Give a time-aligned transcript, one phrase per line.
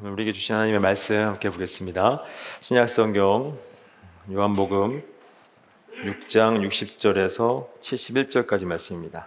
[0.00, 2.22] 우리에게 주신 하나님의 말씀 함께 보겠습니다.
[2.60, 3.58] 신약 성경
[4.32, 5.02] 요한복음
[6.04, 9.26] 6장 60절에서 71절까지 말씀입니다.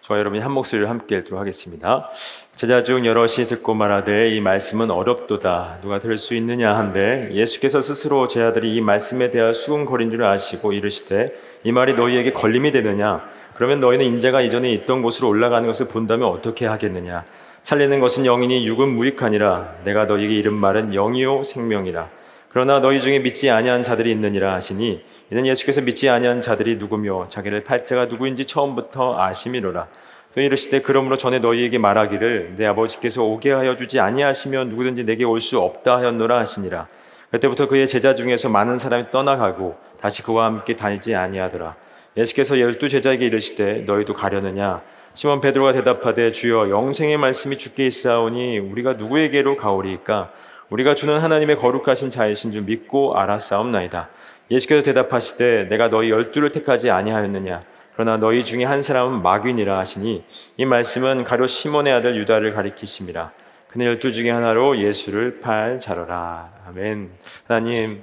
[0.00, 2.08] 저와 여러분이 한 목소리를 함께 읽도록 하겠습니다.
[2.56, 8.26] 제자 중 여럿이 듣고 말하되 이 말씀은 어렵도다 누가 들을 수 있느냐 한데 예수께서 스스로
[8.26, 13.80] 제 아들이 이 말씀에 대하여 수군거린 줄 아시고 이르시되 이 말이 너희에게 걸림이 되느냐 그러면
[13.80, 17.26] 너희는 인자가 이전에 있던 곳으로 올라가는 것을 본다면 어떻게 하겠느냐
[17.62, 19.76] 살리는 것은 영이니 육은 무익하니라.
[19.84, 22.08] 내가 너희에게 이른 말은 영이요 생명이라.
[22.48, 27.62] 그러나 너희 중에 믿지 아니한 자들이 있느니라 하시니 이는 예수께서 믿지 아니한 자들이 누구며 자기를
[27.62, 29.86] 팔자가 누구인지 처음부터 아심이로라.
[30.34, 35.40] 또 이르시되 그러므로 전에 너희에게 말하기를 내 아버지께서 오게 하여 주지 아니하시면 누구든지 내게 올
[35.40, 36.88] 수 없다 하였노라 하시니라.
[37.30, 41.76] 그때부터 그의 제자 중에서 많은 사람이 떠나가고 다시 그와 함께 다니지 아니하더라.
[42.16, 44.78] 예수께서 열두 제자에게 이르시되 너희도 가려느냐
[45.14, 50.32] 시몬 베드로가 대답하되 주여 영생의 말씀이 주께 있사오니 우리가 누구에게로 가오리이까?
[50.70, 54.08] 우리가 주는 하나님의 거룩하신 자이신 줄 믿고 알았사옵나이다.
[54.52, 57.62] 예수께서 대답하시되 내가 너희 열두를 택하지 아니하였느냐?
[57.94, 60.24] 그러나 너희 중에 한 사람은 마귀니라 하시니
[60.56, 63.32] 이 말씀은 가로 시몬의 아들 유다를 가리키심이라.
[63.68, 66.50] 그는 열두 중에 하나로 예수를 팔 자러라.
[66.68, 67.10] 아멘.
[67.46, 68.02] 하나님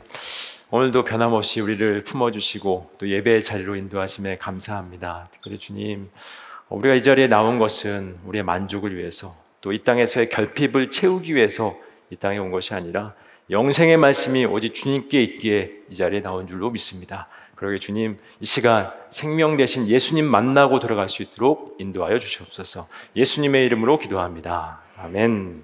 [0.69, 5.29] 오늘도 변함없이 우리를 품어주시고 또 예배의 자리로 인도하심에 감사합니다.
[5.31, 6.09] 특별히 주님
[6.69, 11.75] 우리가 이 자리에 나온 것은 우리의 만족을 위해서 또 이 땅에서의 결핍을 채우기 위해서
[12.09, 13.13] 이 땅에 온 것이 아니라
[13.49, 17.27] 영생의 말씀이 오직 주님께 있기에 이 자리에 나온 줄로 믿습니다.
[17.55, 22.87] 그러게 주님 이 시간 생명 대신 예수님 만나고 들어갈 수 있도록 인도하여 주시옵소서.
[23.15, 24.81] 예수님의 이름으로 기도합니다.
[24.97, 25.63] 아멘.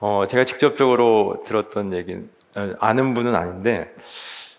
[0.00, 2.16] 어, 제가 직접적으로 들었던 얘기
[2.80, 3.94] 아는 분은 아닌데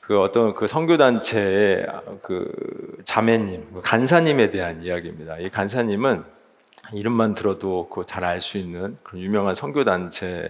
[0.06, 1.86] 그 어떤 그 선교 단체의
[2.22, 2.52] 그
[3.06, 5.38] 자매님, 그 간사님에 대한 이야기입니다.
[5.40, 6.24] 이 간사님은
[6.94, 10.50] 이름만 들어도 그 잘 알 수 있는 그런 유명한 선교 단체에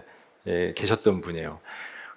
[0.75, 1.59] 계셨던 분이에요.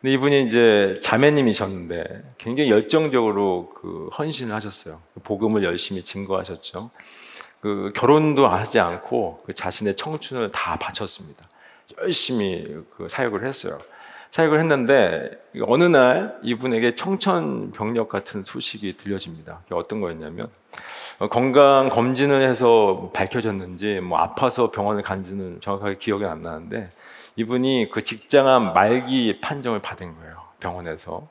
[0.01, 5.01] 근데 이분이 이제 자매님이셨는데 굉장히 열정적으로 그 헌신을 하셨어요.
[5.23, 6.91] 복음을 열심히 증거하셨죠.
[7.61, 11.45] 그 결혼도 하지 않고 그 자신의 청춘을 다 바쳤습니다.
[11.99, 12.65] 열심히
[12.97, 13.79] 그 사역을 했어요.
[14.37, 15.31] 사역을 했는데
[15.63, 19.61] 어느 날 이분에게 청천벽력 같은 소식이 들려집니다.
[19.71, 20.49] 어떤 거였냐면
[21.31, 26.91] 건강 검진을 해서 밝혀졌는지 뭐 아파서 병원을 간지는 정확하게 기억이 안 나는데
[27.37, 30.43] 이분이 그 직장암 말기 판정을 받은 거예요.
[30.61, 31.27] 병원에서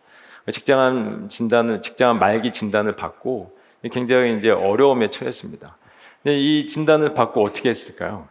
[0.52, 3.56] 직장암 진단을 직장암 말기 진단을 받고
[3.92, 5.78] 굉장히 이제 어려움에 처했습니다.
[6.26, 8.28] 이 진단을 받고 어떻게 했을까요?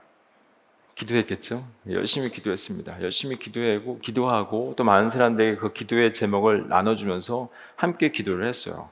[0.95, 1.67] 기도했겠죠.
[1.91, 3.03] 열심히 기도했습니다.
[3.03, 8.91] 열심히 기도하고 기도하고 또 많은 사람들에게 그 기도의 제목을 나눠주면서 함께 기도를 했어요.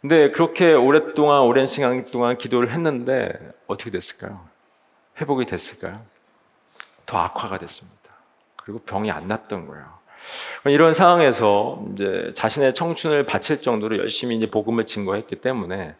[0.00, 3.32] 근데 그렇게 오랫동안 오랜 시간 동안 기도를 했는데
[3.66, 4.46] 어떻게 됐을까요?
[5.20, 6.04] 회복이 됐을까요?
[7.06, 7.96] 더 악화가 됐습니다.
[8.56, 9.84] 그리고 병이 안 났던 거예요.
[10.66, 15.94] 이런 상황에서 이제 자신의 청춘을 바칠 정도로 열심히 이제 복음을 증거했기 때문에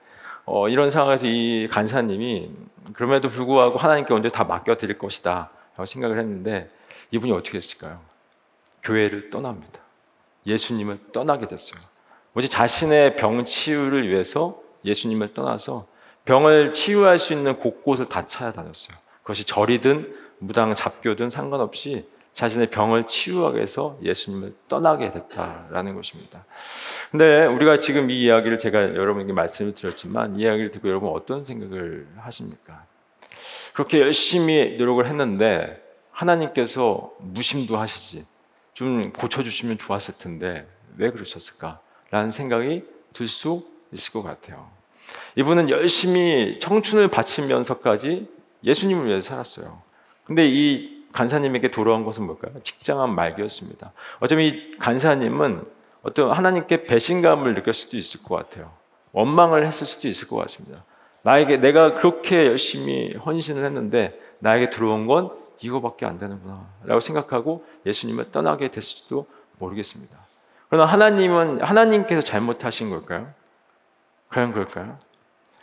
[0.47, 2.51] 어, 이런 상황에서 이 간사님이
[2.93, 6.71] 그럼에도 불구하고 하나님께 언제 다 맡겨드릴 것이다 라고 생각을 했는데
[7.11, 8.01] 이분이 어떻게 했을까요?
[8.83, 9.81] 교회를 떠납니다.
[10.47, 11.81] 예수님을 떠나게 됐어요.
[12.35, 15.87] 오직 자신의 병 치유를 위해서 예수님을 떠나서
[16.25, 18.97] 병을 치유할 수 있는 곳곳을 다 찾아다녔어요.
[19.23, 26.45] 그것이 절이든 무당 잡교든 상관없이 자신의 병을 치유하기 위해서 예수님을 떠나게 됐다라는 것입니다.
[27.11, 32.09] 근데 우리가 지금 이 이야기를 제가 여러분에게 말씀을 드렸지만 이 이야기를 듣고 여러분 어떤 생각을
[32.17, 32.85] 하십니까?
[33.73, 35.81] 그렇게 열심히 노력을 했는데
[36.11, 38.27] 하나님께서 무심도 하시지
[38.73, 40.67] 좀 고쳐주시면 좋았을 텐데
[40.97, 41.79] 왜 그러셨을까?
[42.11, 44.69] 라는 생각이 들 수 있을 것 같아요.
[45.37, 48.27] 이분은 열심히 청춘을 바치면서까지
[48.65, 49.81] 예수님을 위해 살았어요.
[50.25, 52.53] 근데 이 간사님에게 돌아온 것은 뭘까요?
[52.61, 53.93] 직장한 말기였습니다.
[54.21, 55.65] 어쩌면 이 간사님은
[56.03, 58.73] 어떤 하나님께 배신감을 느낄 수도 있을 것 같아요.
[59.13, 60.85] 원망을 했을 수도 있을 것 같습니다.
[61.23, 65.31] 나에게 내가 그렇게 열심히 헌신을 했는데 나에게 들어온 건
[65.61, 69.27] 이거밖에 안 되는구나 라고 생각하고 예수님을 떠나게 됐을지도
[69.59, 70.19] 모르겠습니다.
[70.69, 73.33] 그러나 하나님은 하나님께서 잘못하신 걸까요?
[74.31, 74.99] 과연 그럴까요?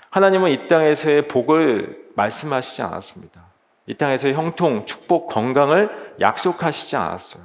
[0.10, 3.51] 하나님은 이 땅에서의 복을 말씀하시지 않았습니다.
[3.92, 7.44] 이 땅에서 형통, 축복, 건강을 약속하시지 않았어요.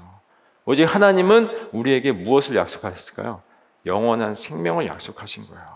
[0.64, 3.42] 오직 하나님은 우리에게 무엇을 약속하셨을까요?
[3.84, 5.66] 영원한 생명을 약속하신 거예요.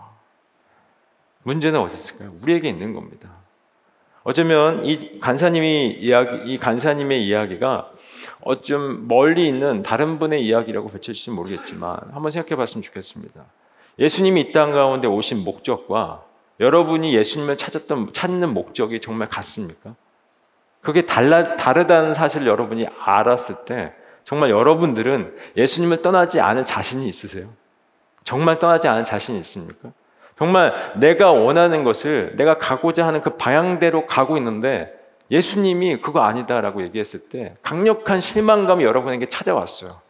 [1.43, 2.31] 문제는 어디 있을까요?
[2.41, 3.29] 우리에게 있는 겁니다.
[4.23, 7.91] 어쩌면 이 간사님이 이야기, 이 간사님의 이야기가
[8.41, 13.43] 어쩜 멀리 있는 다른 분의 이야기라고 비춰질지 모르겠지만 한번 생각해 봤으면 좋겠습니다.
[13.99, 16.23] 예수님이 이 땅 가운데 오신 목적과
[16.61, 19.95] 여러분이 예수님을 찾았던, 찾는 목적이 정말 같습니까?
[20.81, 23.93] 그게 달라, 다르다는 사실을 여러분이 알았을 때
[24.23, 27.49] 정말 여러분들은 예수님을 떠나지 않은 자신이 있으세요?
[28.23, 29.91] 정말 떠나지 않은 자신이 있습니까?
[30.37, 34.91] 정말 내가 원하는 것을 내가 가고자 하는 그 방향대로 가고 있는데
[35.29, 40.01] 예수님이 그거 아니다라고 얘기했을 때 강력한 실망감이 여러분에게 찾아왔어요.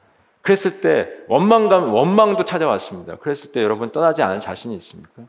[0.42, 3.18] 그랬을 때 원망감, 원망도 찾아왔습니다.
[3.18, 5.24] 그랬을 때 여러분 떠나지 않은 자신이 있습니까?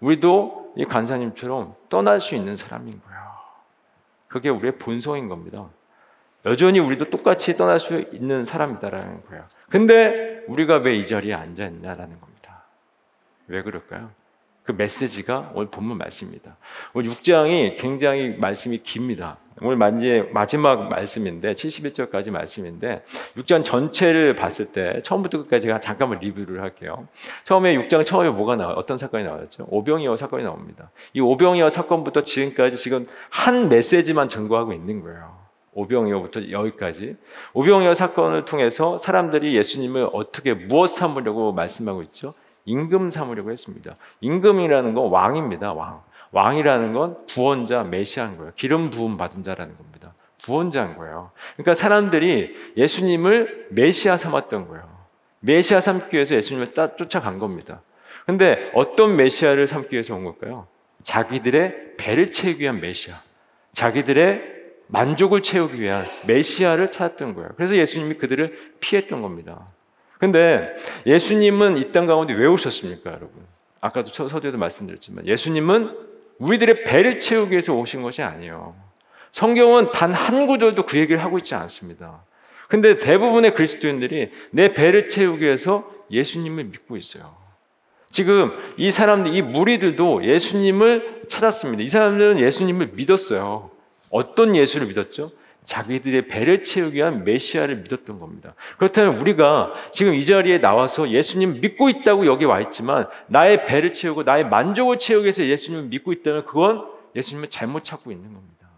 [0.00, 3.15] 우리도 이 간사님처럼 떠날 수 있는 사람인 거예요.
[4.28, 5.68] 그게 우리의 본성인 겁니다.
[6.44, 9.44] 여전히 우리도 똑같이 떠날 수 있는 사람이다라는 거예요.
[9.68, 12.62] 근데 우리가 왜 이 자리에 앉아 있냐라는 겁니다.
[13.48, 14.10] 왜 그럴까요?
[14.66, 16.56] 그 메시지가 오늘 본문 말씀입니다.
[16.92, 19.38] 오늘 6장이 굉장히 말씀이 깁니다.
[19.62, 19.76] 오늘
[20.32, 23.02] 마지막 말씀인데 71절까지 말씀인데
[23.36, 27.08] 6장 전체를 봤을 때 처음부터 끝까지 잠깐만 리뷰를 할게요.
[27.44, 29.66] 처음에 6장 처음에 뭐가 나와 어떤 사건이 나왔죠?
[29.70, 30.90] 오병이어 사건이 나옵니다.
[31.14, 35.46] 이 오병이어 사건부터 지금까지 지금 한 메시지만 전거하고 있는 거예요.
[35.72, 37.16] 오병이어부터 여기까지
[37.54, 42.34] 오병이어 사건을 통해서 사람들이 예수님을 어떻게 무엇 삼으려고 말씀하고 있죠?
[42.66, 43.96] 임금 삼으려고 했습니다.
[44.20, 45.72] 임금이라는 건 왕입니다.
[45.72, 46.02] 왕.
[46.32, 48.52] 왕이라는 건 구원자, 메시아인 거예요.
[48.56, 50.12] 기름 부음 받은 자라는 겁니다.
[50.44, 51.30] 구원자인 거예요.
[51.54, 54.84] 그러니까 사람들이 예수님을 메시아 삼았던 거예요.
[55.40, 57.80] 메시아 삼기 위해서 예수님을 따, 쫓아간 겁니다.
[58.26, 60.66] 근데 어떤 메시아를 삼기 위해서 온 걸까요?
[61.02, 63.20] 자기들의 배를 채우기 위한 메시아.
[63.72, 64.56] 자기들의
[64.88, 67.50] 만족을 채우기 위한 메시아를 찾았던 거예요.
[67.56, 69.66] 그래서 예수님이 그들을 피했던 겁니다.
[70.18, 70.74] 근데
[71.06, 73.30] 예수님은 이 땅 가운데 왜 오셨습니까, 여러분?
[73.80, 75.96] 아까도 서두에도 말씀드렸지만 예수님은
[76.38, 78.74] 우리들의 배를 채우기 위해서 오신 것이 아니에요.
[79.30, 82.24] 성경은 단 한 구절도 그 얘기를 하고 있지 않습니다.
[82.68, 87.36] 근데 대부분의 그리스도인들이 내 배를 채우기 위해서 예수님을 믿고 있어요.
[88.10, 91.82] 지금 이 사람들, 이 무리들도 예수님을 찾았습니다.
[91.82, 93.70] 이 사람들은 예수님을 믿었어요.
[94.10, 95.30] 어떤 예수를 믿었죠?
[95.66, 98.54] 자기들의 배를 채우기 위한 메시아를 믿었던 겁니다.
[98.78, 104.22] 그렇다면 우리가 지금 이 자리에 나와서 예수님 믿고 있다고 여기 와 있지만 나의 배를 채우고
[104.22, 108.68] 나의 만족을 채우기 위해서 예수님을 믿고 있다면 그건 예수님을 잘못 찾고 있는 겁니다.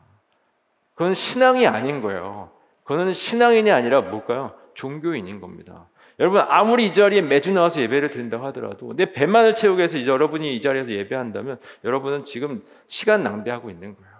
[0.95, 2.51] 그건 신앙이 아닌 거예요.
[2.85, 4.55] 그거는 신앙인이 아니라 뭘까요?
[4.75, 5.89] 종교인인 겁니다.
[6.19, 10.57] 여러분 아무리 이 자리에 매주 나와서 예배를 드린다고 하더라도 내 배만을 채우기 위해서 이제 여러분이
[10.57, 14.11] 이 자리에서 예배한다면 여러분은 지금 시간 낭비하고 있는 거예요.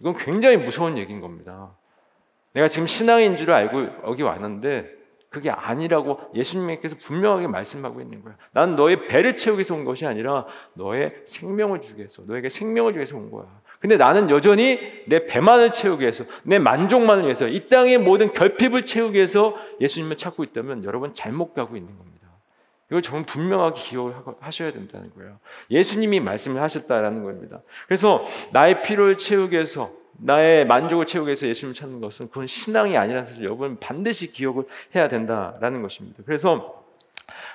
[0.00, 1.70] 이건 굉장히 무서운 얘기인 겁니다.
[2.54, 8.36] 내가 지금 신앙인 줄 알고 여기 왔는데 그게 아니라고 예수님께서 분명하게 말씀하고 있는 거야.
[8.52, 12.98] 난 너의 배를 채우기 위해서 온 것이 아니라 너의 생명을 주기 위해서, 너에게 생명을 주기
[13.00, 13.46] 위해서 온 거야.
[13.80, 19.16] 근데 나는 여전히 내 배만을 채우기 위해서, 내 만족만을 위해서, 이 땅의 모든 결핍을 채우기
[19.16, 22.28] 위해서 예수님을 찾고 있다면 여러분 잘못 가고 있는 겁니다.
[22.88, 25.40] 이걸 정말 분명하게 기억을 하셔야 된다는 거예요.
[25.68, 27.60] 예수님이 말씀을 하셨다라는 겁니다.
[27.88, 33.26] 그래서 나의 필요를 채우기 위해서 나의 만족을 채우기 위해서 예수님을 찾는 것은 그건 신앙이 아니라는
[33.26, 34.64] 사실 여러분 반드시 기억을
[34.94, 36.22] 해야 된다라는 것입니다.
[36.24, 36.84] 그래서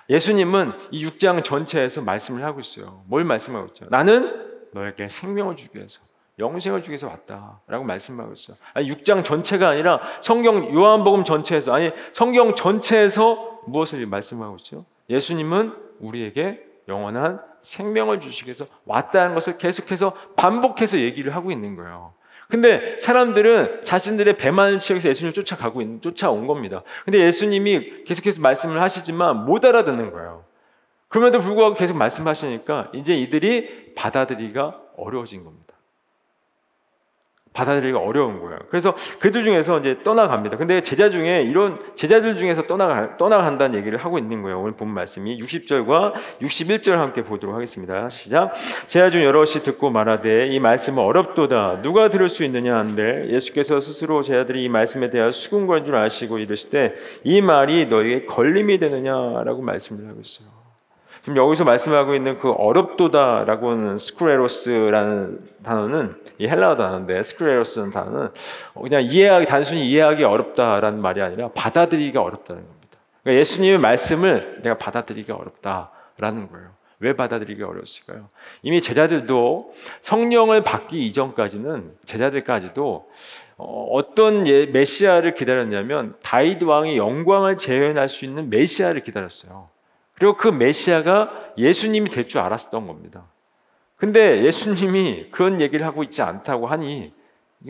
[0.10, 3.04] 예수님은 이 6장 전체에서 말씀을 하고 있어요.
[3.08, 3.86] 뭘 말씀하고 있죠?
[3.90, 6.02] 나는 너에게 생명을 주기 위해서
[6.40, 8.58] 영생을 주기 위해서 왔다라고 말씀하고 있어요.
[8.74, 14.86] 아니 6장 전체가 아니라 성경 요한복음 전체에서 아니 성경 전체에서 무엇을 말씀하고 있죠?
[15.10, 22.14] 예수님은 우리에게 영원한 생명을 주시기 위해서 왔다는 것을 계속해서 반복해서 얘기를 하고 있는 거예요.
[22.50, 26.82] 근데 사람들은 자신들의 배만을 위해서 예수님을 쫓아가고 있는, 쫓아온 겁니다.
[27.06, 30.46] 근데 예수님이 계속해서 말씀을 하시지만 못 알아듣는 거예요.
[31.10, 35.69] 그럼에도 불구하고 계속 말씀하시니까 이제 이들이 받아들이기가 어려워진 겁니다.
[37.60, 38.58] 받아들이기가 어려운 거예요.
[38.70, 40.58] 그래서 그들 중에서 이제 떠나갑니다.
[40.58, 44.62] 근데 제자 중에 이런 제자들 중에서 떠나가, 떠나간다는 얘기를 하고 있는 거예요.
[44.62, 48.10] 오늘 본 말씀이 60절과 61절 함께 보도록 하겠습니다.
[48.10, 48.54] 시작.
[48.88, 51.82] 제자 중 여럿이 듣고 말하되 이 말씀은 어렵도다.
[51.82, 56.94] 누가 들을 수 있느냐 한데 예수께서 스스로 제자들이 이 말씀에 대하여 수군거린 줄 아시고 이르시되
[57.24, 60.69] 이 말이 너에게 걸림이 되느냐라고 말씀을 하고 있어요.
[61.22, 68.30] 지금 여기서 말씀하고 있는 그 어렵도다라고는 스크레로스라는 단어는 이 헬라어 단어인데 스크레로스는 단어는
[68.82, 72.80] 그냥 이해하기 단순히 이해하기 어렵다라는 말이 아니라 받아들이기가 어렵다는 겁니다.
[73.24, 76.80] 그러니까 예수님의 말씀을 내가 받아들이기가 어렵다라는 거예요.
[77.02, 78.30] 왜 받아들이기 어려웠을까요?
[78.62, 83.10] 이미 제자들도 성령을 받기 이전까지는 제자들까지도
[83.58, 89.70] 어, 어떤 예, 메시아를 기다렸냐면 다윗 왕의 영광을 재현할 수 있는 메시아를 기다렸어요.
[90.20, 93.24] 그리고 그 메시아가 예수님이 될 줄 알았던 겁니다.
[93.98, 97.14] 근데 예수님이 그런 얘기를 하고 있지 않다고 하니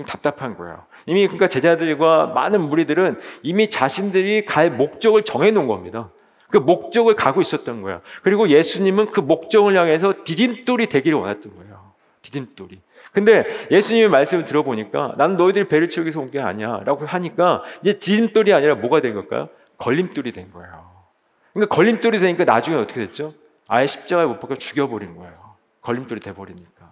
[0.05, 0.83] 답답한 거예요.
[1.07, 6.09] 이미 그러니까 제자들과 많은 무리들은 이미 자신들이 갈 목적을 정해 놓은 겁니다.
[6.49, 8.01] 그 목적을 가고 있었던 거예요.
[8.23, 11.91] 그리고 예수님은 그 목적을 향해서 디딤돌이 되기를 원했던 거예요.
[12.21, 12.79] 디딤돌이.
[13.11, 17.93] 근데 예수님의 말씀을 들어보니까 나는 너희들이 배를 채우기 위해서 온 게 아니야 라고 하니까 이제
[17.97, 19.49] 디딤돌이 아니라 뭐가 된 걸까요?
[19.77, 20.78] 걸림돌이 된 거예요.
[21.59, 23.33] 그러니까 걸림돌이 되니까 나중에 어떻게 됐죠?
[23.67, 25.33] 아예 십자가에 못 박혀 죽여버린 거예요.
[25.81, 26.89] 걸림돌이 돼버리니까.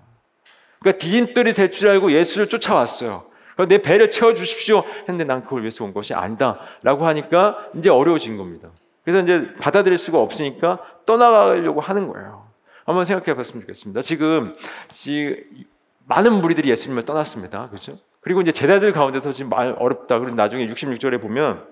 [0.80, 3.26] 그러니까 디딤돌이 될 줄 알고 예수를 쫓아왔어요.
[3.68, 8.70] 내 배를 채워주십시오 했는데 난 그걸 위해서 온 것이 아니다 라고 하니까 이제 어려워진 겁니다.
[9.04, 12.46] 그래서 이제 받아들일 수가 없으니까 떠나가려고 하는 거예요.
[12.86, 14.02] 한번 생각해 봤으면 좋겠습니다.
[14.02, 14.54] 지금,
[16.06, 17.70] 많은 무리들이 예수님을 떠났습니다.
[17.70, 17.98] 그렇죠?
[18.22, 20.20] 그리고 이제 제자들 가운데서 지금 말 어렵다.
[20.20, 21.66] 그리고 나중에 66절에 보면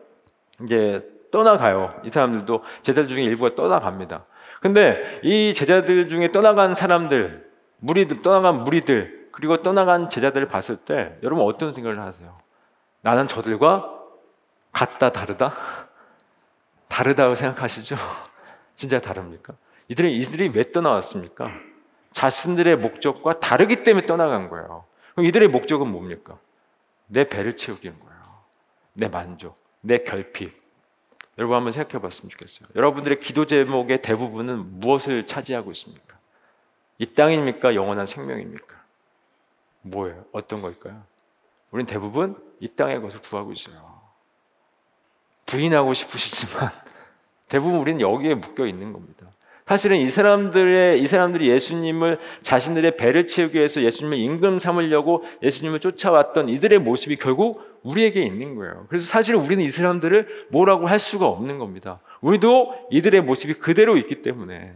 [0.63, 1.93] 이제 떠나가요.
[2.05, 4.23] 이 사람들도 제자들 중에 일부가 떠나갑니다.
[4.61, 7.45] 근데 이 제자들 중에 떠나간 사람들,
[7.79, 12.37] 무리들, 떠나간 무리들, 그리고 떠나간 제자들을 봤을 때 여러분 어떤 생각을 하세요?
[13.01, 13.91] 나는 저들과
[14.71, 15.53] 같다, 다르다?
[16.87, 17.97] 다르다고 생각하시죠?
[18.75, 19.55] 진짜 다릅니까?
[19.89, 21.51] 이들이, 이들이 왜 떠나왔습니까?
[22.13, 24.85] 자신들의 목적과 다르기 때문에 떠나간 거예요.
[25.11, 26.37] 그럼 이들의 목적은 뭡니까?
[27.07, 28.21] 내 배를 채우기인 거예요.
[28.93, 30.64] 내 만족, 내 결핍.
[31.37, 32.69] 여러분 한번 생각해 봤으면 좋겠어요.
[32.75, 36.17] 여러분들의 기도 제목의 대부분은 무엇을 차지하고 있습니까?
[36.97, 37.75] 이 땅입니까?
[37.75, 38.75] 영원한 생명입니까?
[39.81, 40.25] 뭐예요?
[40.31, 41.03] 어떤 걸까요?
[41.71, 44.01] 우리는 대부분 이 땅의 것을 구하고 있어요.
[45.45, 46.71] 부인하고 싶으시지만
[47.49, 49.27] 대부분 우리는 여기에 묶여 있는 겁니다.
[49.67, 56.49] 사실은 이 사람들의 이 사람들이 예수님을 자신들의 배를 채우기 위해서 예수님을 임금 삼으려고 예수님을 쫓아왔던
[56.49, 58.85] 이들의 모습이 결국 우리에게 있는 거예요.
[58.89, 61.99] 그래서 사실은 우리는 이 사람들을 뭐라고 할 수가 없는 겁니다.
[62.21, 64.73] 우리도 이들의 모습이 그대로 있기 때문에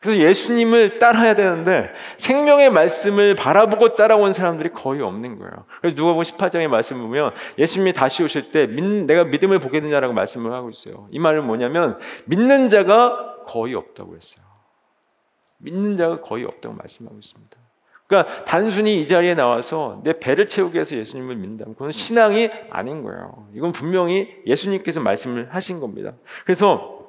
[0.00, 5.52] 그래서 예수님을 따라야 되는데 생명의 말씀을 바라보고 따라온 사람들이 거의 없는 거예요.
[5.80, 10.68] 그래서 누가복음 18장의 말씀 보면 예수님이 다시 오실 때 내가 믿음을 보게 되냐라고 말씀을 하고
[10.68, 11.08] 있어요.
[11.10, 14.44] 이 말은 뭐냐면 믿는 자가 거의 없다고 했어요.
[15.56, 17.63] 믿는 자가 거의 없다고 말씀하고 있습니다.
[18.06, 23.48] 그러니까 단순히 이 자리에 나와서 내 배를 채우기 위해서 예수님을 믿는다면 그건 신앙이 아닌 거예요.
[23.54, 26.12] 이건 분명히 예수님께서 말씀을 하신 겁니다.
[26.44, 27.06] 그래서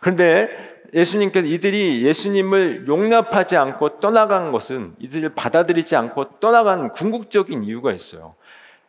[0.00, 0.48] 그런데
[0.92, 8.34] 예수님께서 이들이 예수님을 용납하지 않고 떠나간 것은 이들을 받아들이지 않고 떠나간 궁극적인 이유가 있어요.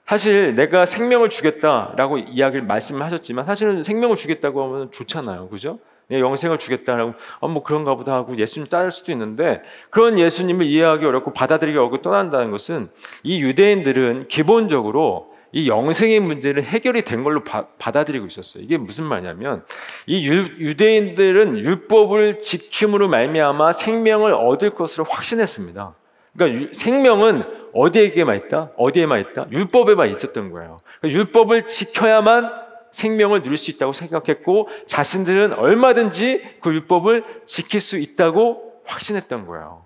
[0.06, 5.48] 사실 내가 생명을 주겠다라고 이야기를 말씀을 하셨지만 사실은 생명을 주겠다고 하면 좋잖아요.
[5.48, 5.80] 그죠?
[6.12, 11.06] 내 영생을 주겠다라고 어, 뭐 그런가 보다 하고 예수님 따를 수도 있는데 그런 예수님을 이해하기
[11.06, 12.90] 어렵고 받아들이기 어렵고 떠난다는 것은
[13.24, 18.62] 이 유대인들은 기본적으로 이 영생의 문제는 해결이 된 걸로 바, 받아들이고 있었어요.
[18.62, 19.64] 이게 무슨 말이냐면
[20.06, 25.96] 이 유, 대인들은 율법을 지킴으로 말미암아 생명을 얻을 것으로 확신했습니다.
[26.36, 28.72] 그러니까 유, 생명은 어디에게만 있다?
[28.76, 29.48] 어디에만 있다?
[29.50, 30.80] 율법에만 있었던 거예요.
[31.00, 38.82] 그러니까 율법을 지켜야만 생명을 누릴 수 있다고 생각했고 자신들은 얼마든지 그 율법을 지킬 수 있다고
[38.86, 39.86] 확신했던 거예요.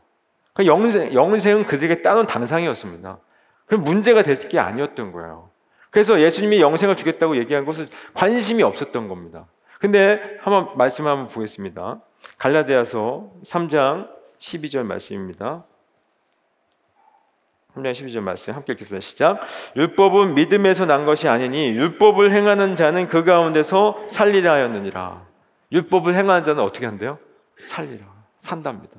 [0.53, 3.19] 그러니까 영생, 영생은 그들에게 따놓은 당상이었습니다.
[3.65, 5.49] 그럼 문제가 될 게 아니었던 거예요.
[5.91, 9.47] 그래서 예수님이 영생을 주겠다고 얘기한 것은 관심이 없었던 겁니다.
[9.79, 12.01] 근데 한번 말씀 한번 보겠습니다.
[12.37, 14.09] 갈라디아서 3장
[14.39, 15.65] 12절 말씀입니다.
[17.75, 19.01] 3장 12절 말씀 함께 읽겠습니다.
[19.01, 19.41] 시작.
[19.75, 25.25] 율법은 믿음에서 난 것이 아니니 율법을 행하는 자는 그 가운데서 살리라 하였느니라.
[25.71, 27.19] 율법을 행하는 자는 어떻게 한대요?
[27.61, 28.05] 살리라.
[28.37, 28.95] 산답니다.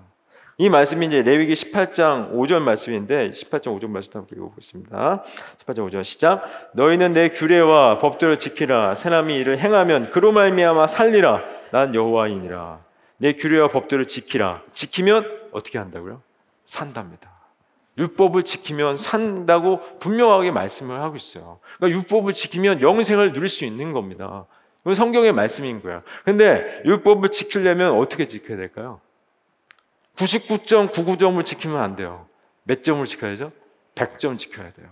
[0.59, 5.23] 이 말씀이 이제 레위기 18장 5절 말씀인데 18장 5절 말씀 함께 읽어보겠습니다.
[5.65, 6.71] 18장 5절 시작.
[6.73, 8.95] 너희는 내 규례와 법도를 지키라.
[8.95, 11.43] 사람이 이를 행하면 그로 말미암아 살리라.
[11.73, 12.81] 난 여호와이니라.
[13.19, 14.63] 내 규례와 법도를 지키라.
[14.73, 16.23] 지키면 어떻게 한다고요?
[16.65, 17.36] 산답니다.
[17.99, 21.61] 율법을 지키면 산다고 분명하게 말씀을 하고 있어요.
[21.77, 24.47] 그러니까 율법을 지키면 영생을 누릴 수 있는 겁니다.
[24.83, 26.03] 이건 성경의 말씀인 거야.
[26.25, 29.01] 근데 율법을 지키려면 어떻게 지켜야 될까요?
[30.17, 32.27] 99.99점을 지키면 안 돼요.
[32.65, 33.53] 몇 점을 지켜야죠?
[33.95, 34.89] 100점 지켜야 돼요.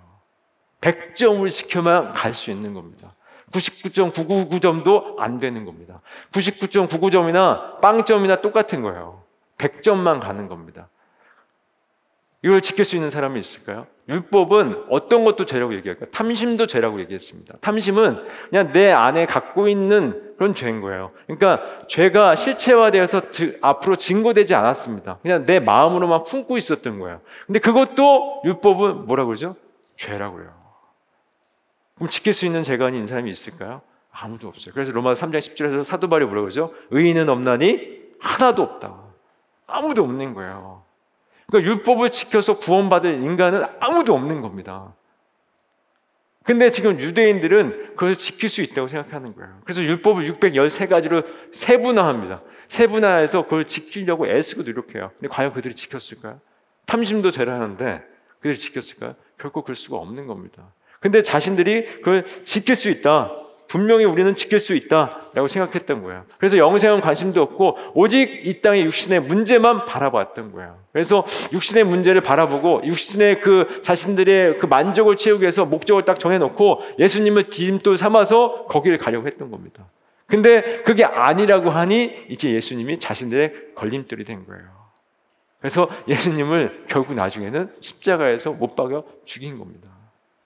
[0.81, 3.15] 100점을 지켜만 갈 수 있는 겁니다.
[3.53, 6.01] 99.999점도 안 되는 겁니다.
[6.33, 9.23] 99.99점이나 빵점이나 똑같은 거예요.
[9.59, 10.89] 100점만 가는 겁니다.
[12.45, 13.87] 이걸 지킬 수 있는 사람이 있을까요?
[14.07, 16.11] 율법은 어떤 것도 죄라고 얘기할까요?
[16.11, 17.55] 탐심도 죄라고 얘기했습니다.
[17.63, 21.13] 탐심은 그냥 내 안에 갖고 있는 그런 죄인 거예요.
[21.27, 23.23] 그러니까 죄가 실체화되어서
[23.63, 25.21] 앞으로 증거되지 않았습니다.
[25.23, 27.23] 그냥 내 마음으로만 품고 있었던 거예요.
[27.47, 29.57] 근데 그것도 율법은 뭐라고 그러죠?
[29.97, 30.53] 죄라고 그래요.
[31.95, 33.81] 그럼 지킬 수 있는 죄가 아닌 사람이 있을까요?
[34.13, 34.75] 아무도 없어요.
[34.75, 36.75] 그래서 로마 3장 10절에서 사도 바울이 뭐라고 그러죠?
[36.91, 39.03] 의인은 없나니 하나도 없다.
[39.67, 40.85] 아무도 없는 거예요.
[41.47, 44.95] 그러니까 율법을 지켜서 구원받을 인간은 아무도 없는 겁니다.
[46.45, 49.61] 근데 지금 유대인들은 그걸 지킬 수 있다고 생각하는 거예요.
[49.65, 52.43] 그래서 율법을 613가지로 세분화합니다.
[52.69, 55.11] 세분화해서 그걸 지키려고 애쓰고 노력해요.
[55.19, 56.41] 근데 과연 그들이 지켰을까요?
[56.87, 58.03] 삼심도 죄를 하는데
[58.41, 59.15] 그들이 지켰을까요?
[59.39, 60.73] 결코 그럴 수가 없는 겁니다.
[61.01, 63.31] 근데 자신들이 그걸 지킬 수 있다.
[63.68, 66.25] 분명히 우리는 지킬 수 있다라고 생각했던 거예요.
[66.38, 70.78] 그래서 영생은 관심도 없고 오직 이 땅의 육신의 문제만 바라봤던 거예요.
[70.92, 77.50] 그래서 육신의 문제를 바라보고 육신의 그 자신들의 그 만족을 채우기 위해서 목적을 딱 정해놓고 예수님을
[77.50, 79.87] 디딤돌 삼아서 거기를 가려고 했던 겁니다.
[80.26, 84.64] 근데 그게 아니라고 하니 이제 예수님이 자신들의 걸림돌이 된 거예요.
[85.61, 89.88] 그래서 예수님을 결국 나중에는 십자가에서 못 박아 죽인 겁니다.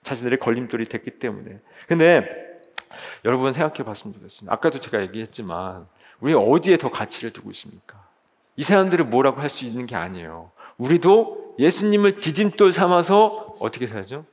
[0.03, 1.59] 자신들의 걸림돌이 됐기 때문에.
[1.87, 2.48] 근데
[3.25, 4.53] 여러분 생각해 봤으면 좋겠습니다.
[4.53, 5.87] 아까도 제가 얘기했지만
[6.19, 8.03] 우리 어디에 더 가치를 두고 있습니까?
[8.55, 10.51] 이 사람들은 뭐라고 할 수 있는 게 아니에요.
[10.77, 14.25] 우리도 예수님을 디딤돌 삼아서 어떻게 살죠?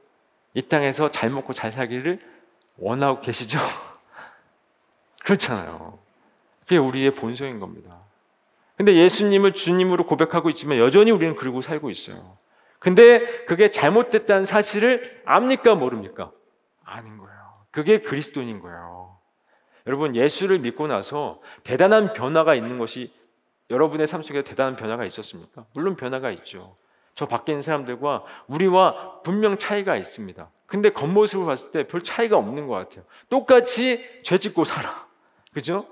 [0.55, 2.19] 이 땅에서 잘 먹고 잘 살기를
[2.79, 3.59] 원하고 계시죠?
[5.25, 5.99] 그렇잖아요.
[6.61, 7.97] 그게 우리의 본성인 겁니다.
[8.77, 12.37] 근데 예수님을 주님으로 고백하고 있지만 여전히 우리는 그러고 살고 있어요.
[12.79, 16.31] 근데 그게 잘못됐다는 사실을 압니까 모릅니까?
[16.85, 17.26] 아닌 거예요.
[17.77, 19.19] 그게 그리스도인 거예요.
[19.87, 23.13] 여러분 예수를 믿고 나서 대단한 변화가 있는 것이
[23.69, 25.67] 여러분의 삶 속에 대단한 변화가 있었습니까?
[25.75, 26.79] 물론 변화가 있죠.
[27.15, 30.51] 저 밖에 있는 사람들과 우리와 분명 차이가 있습니다.
[30.65, 33.05] 근데 겉모습을 봤을 때 별 차이가 없는 것 같아요.
[33.29, 35.07] 똑같이 죄 짓고 살아.
[35.53, 35.87] 그죠?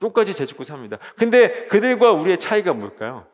[0.00, 0.98] 똑같이 죄 짓고 삽니다.
[1.16, 3.26] 근데 그들과 우리의 차이가 뭘까요?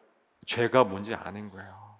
[0.46, 1.98] 죄가 뭔지 아는 거예요.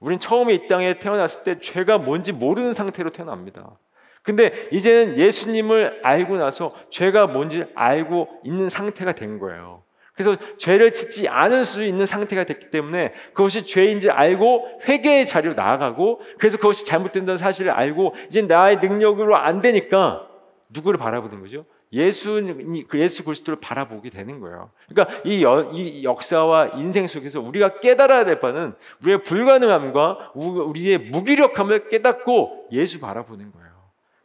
[0.00, 3.76] 우린 처음에 이 땅에 태어났을 때 죄가 뭔지 모르는 상태로 태어납니다.
[4.22, 9.82] 근데 이제는 예수님을 알고 나서 죄가 뭔지 알고 있는 상태가 된 거예요.
[10.18, 16.20] 그래서 죄를 짓지 않을 수 있는 상태가 됐기 때문에 그것이 죄인지 알고 회개의 자리로 나아가고
[16.38, 20.26] 그래서 그것이 잘못된다는 사실을 알고 이제 나의 능력으로 안 되니까
[20.70, 21.64] 누구를 바라보는 거죠?
[21.92, 22.42] 예수
[22.88, 24.70] 그 예수 그리스도를 바라보게 되는 거예요.
[24.88, 31.88] 그러니까 이, 여, 이 역사와 인생 속에서 우리가 깨달아야 될 바는 우리의 불가능함과 우리의 무기력함을
[31.88, 33.67] 깨닫고 예수 바라보는 거예요.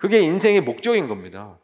[0.03, 1.57] 그게 인생의 목적인 겁니다.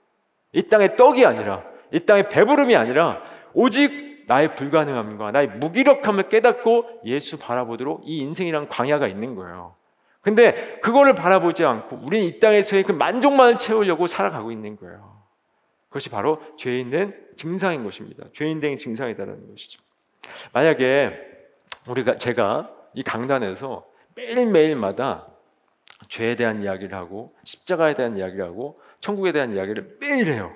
[0.53, 3.21] 이 땅의 떡이 아니라, 이 땅의 배부름이 아니라,
[3.53, 9.75] 오직 나의 불가능함과 나의 무기력함을 깨닫고 예수 바라보도록 이 인생이란 광야가 있는 거예요.
[10.21, 15.21] 근데 그거를 바라보지 않고 우리는 이 땅에서의 그 만족만을 채우려고 살아가고 있는 거예요.
[15.89, 18.23] 그것이 바로 죄인된 증상인 것입니다.
[18.31, 19.81] 죄인된 증상이다라는 것이죠.
[20.53, 21.11] 만약에
[21.89, 23.83] 우리가 제가 이 강단에서
[24.15, 25.27] 매일매일마다
[26.07, 30.53] 죄에 대한 이야기를 하고 십자가에 대한 이야기를 하고 천국에 대한 이야기를 매일 해요.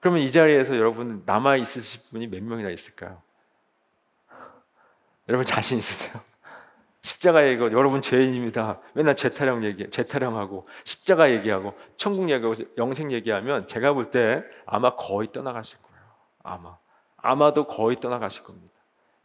[0.00, 3.22] 그러면 이 자리에서 여러분 남아 있으실 분이 몇 명이나 있을까요?
[5.28, 6.20] 여러분 자신 있으세요?
[7.02, 8.80] 십자가 얘기하고 여러분 죄인입니다.
[8.94, 14.44] 맨날 죄 타령 얘기, 죄 타령하고 십자가 얘기하고 천국 얘기하고 영생 얘기하면 제가 볼 때
[14.66, 16.02] 아마 거의 떠나가실 거예요.
[16.42, 16.76] 아마
[17.16, 18.74] 아마도 거의 떠나가실 겁니다.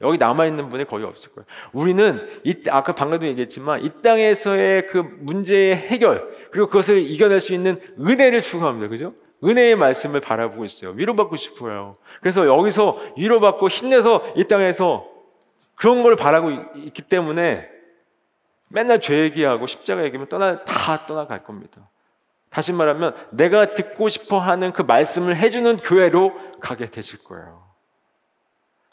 [0.02, 1.46] 여기 남아 있는 분이 거의 없을 거예요.
[1.74, 7.82] 우리는 이, 아까 방금도 얘기했지만 이 땅에서의 그 문제의 해결 그리고 그것을 이겨낼 수 있는
[8.00, 8.90] 은혜를 추구합니다.
[8.90, 9.14] 그죠?
[9.44, 10.92] 은혜의 말씀을 바라보고 있어요.
[10.92, 11.98] 위로받고 싶어요.
[12.22, 15.08] 그래서 여기서 위로받고 힘내서 이 땅에서
[15.76, 17.70] 그런 걸 바라고 있기 때문에
[18.70, 21.90] 맨날 죄 얘기하고 십자가 얘기하면 떠나 다 떠나갈 겁니다.
[22.50, 27.67] 다시 말하면 내가 듣고 싶어 하는 그 말씀을 해주는 교회로 가게 되실 거예요.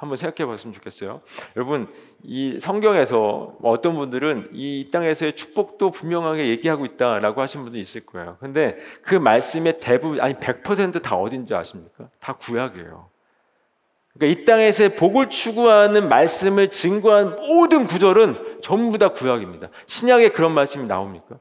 [0.04, 1.20] 한번 생각해 봤으면 좋겠어요.
[1.56, 1.88] 여러분,
[2.22, 8.36] 이 성경에서 어떤 분들은 이 땅에서의 축복도 분명하게 얘기하고 있다라고 하신 분도 있을 거예요.
[8.40, 12.08] 근데 그 말씀의 대부분, 아니 100%다 어딘지 아십니까?
[12.20, 13.08] 다 구약이에요.
[14.14, 19.68] 그러니까 이 땅에서의 복을 추구하는 말씀을 증거한 모든 구절은 전부 다 구약입니다.
[19.86, 21.38] 신약에 그런 말씀이 나옵니까?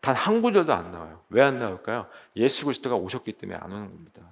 [0.00, 1.20] 단 한 구절도 안 나와요.
[1.30, 2.06] 왜 안 나올까요?
[2.36, 4.31] 예수 그리스도가 오셨기 때문에 안 오는 겁니다.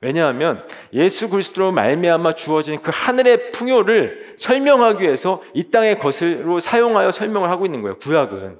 [0.00, 7.50] 왜냐하면 예수 그리스도로 말미암아 주어진 그 하늘의 풍요를 설명하기 위해서 이 땅의 것으로 사용하여 설명을
[7.50, 7.98] 하고 있는 거예요.
[7.98, 8.58] 구약은.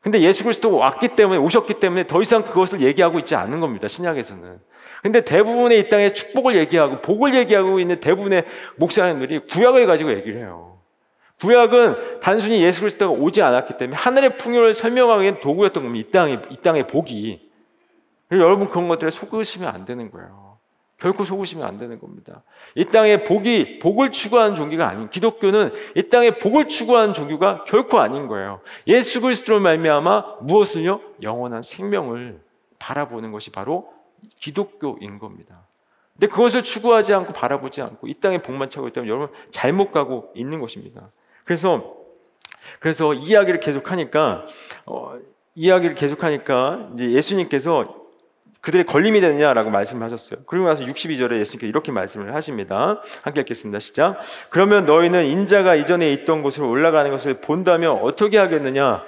[0.00, 3.88] 근데 예수 그리스도가 왔기 때문에 오셨기 때문에 더 이상 그것을 얘기하고 있지 않는 겁니다.
[3.88, 4.58] 신약에서는.
[5.02, 8.44] 근데 대부분의 이 땅의 축복을 얘기하고 복을 얘기하고 있는 대부분의
[8.76, 10.78] 목사님들이 구약을 가지고 얘기를 해요.
[11.40, 16.08] 구약은 단순히 예수 그리스도가 오지 않았기 때문에 하늘의 풍요를 설명하기엔 도구였던 겁니다.
[16.08, 17.47] 이 땅의 이 땅의 복이.
[18.32, 20.58] 여러분 그런 것들에 속으시면 안 되는 거예요.
[20.98, 22.42] 결코 속으시면 안 되는 겁니다.
[22.74, 28.26] 이 땅에 복이 복을 추구하는 종교가 아닌 기독교는 이 땅에 복을 추구하는 종교가 결코 아닌
[28.26, 28.60] 거예요.
[28.88, 31.00] 예수 그리스도로 말미암아 무엇을요?
[31.22, 32.40] 영원한 생명을
[32.80, 33.92] 바라보는 것이 바로
[34.40, 35.60] 기독교인 겁니다.
[36.14, 40.60] 근데 그것을 추구하지 않고 바라보지 않고 이 땅에 복만 차고 있다면 여러분 잘못 가고 있는
[40.60, 41.10] 것입니다.
[41.44, 41.94] 그래서
[42.80, 44.46] 그래서 이야기를 계속하니까
[44.86, 45.16] 어,
[45.54, 47.97] 이야기를 계속하니까 이제 예수님께서
[48.68, 50.40] 그들의 걸림이 되느냐라고 말씀하셨어요.
[50.44, 53.00] 그리고 나서 62절에 예수님께서 이렇게 말씀을 하십니다.
[53.22, 53.80] 함께 읽겠습니다.
[53.80, 54.20] 시작.
[54.50, 59.04] 그러면 너희는 인자가 이전에 있던 곳으로 올라가는 것을 본다면 어떻게 하겠느냐?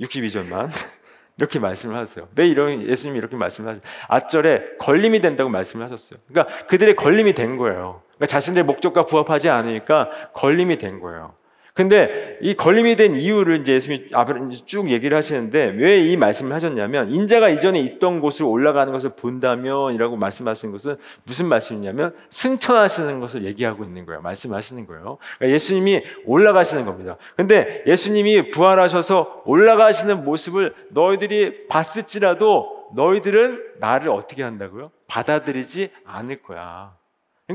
[0.00, 0.68] 62절만.
[1.38, 2.26] 이렇게 말씀을 하세요.
[2.34, 3.82] 왜 이런 예수님이 이렇게 말씀을 하세요?
[4.08, 6.18] 앞절에 걸림이 된다고 말씀을 하셨어요.
[6.26, 8.02] 그러니까 그들의 걸림이 된 거예요.
[8.16, 11.34] 그러니까 자신들의 목적과 부합하지 않으니까 걸림이 된 거예요.
[11.80, 17.10] 근데 이 걸림이 된 이유를 이제 예수님이 앞으로 쭉 얘기를 하시는데 왜 이 말씀을 하셨냐면
[17.10, 24.06] 인자가 이전에 있던 곳으로 올라가는 것을 본다면이라고 말씀하시는 것은 무슨 말씀이냐면 승천하시는 것을 얘기하고 있는
[24.06, 24.20] 거예요.
[24.22, 25.18] 말씀하시는 거예요.
[25.38, 27.16] 그러니까 예수님이 올라가시는 겁니다.
[27.36, 34.90] 근데 예수님이 부활하셔서 올라가시는 모습을 너희들이 봤을지라도 너희들은 나를 어떻게 한다고요?
[35.06, 36.99] 받아들이지 않을 거야.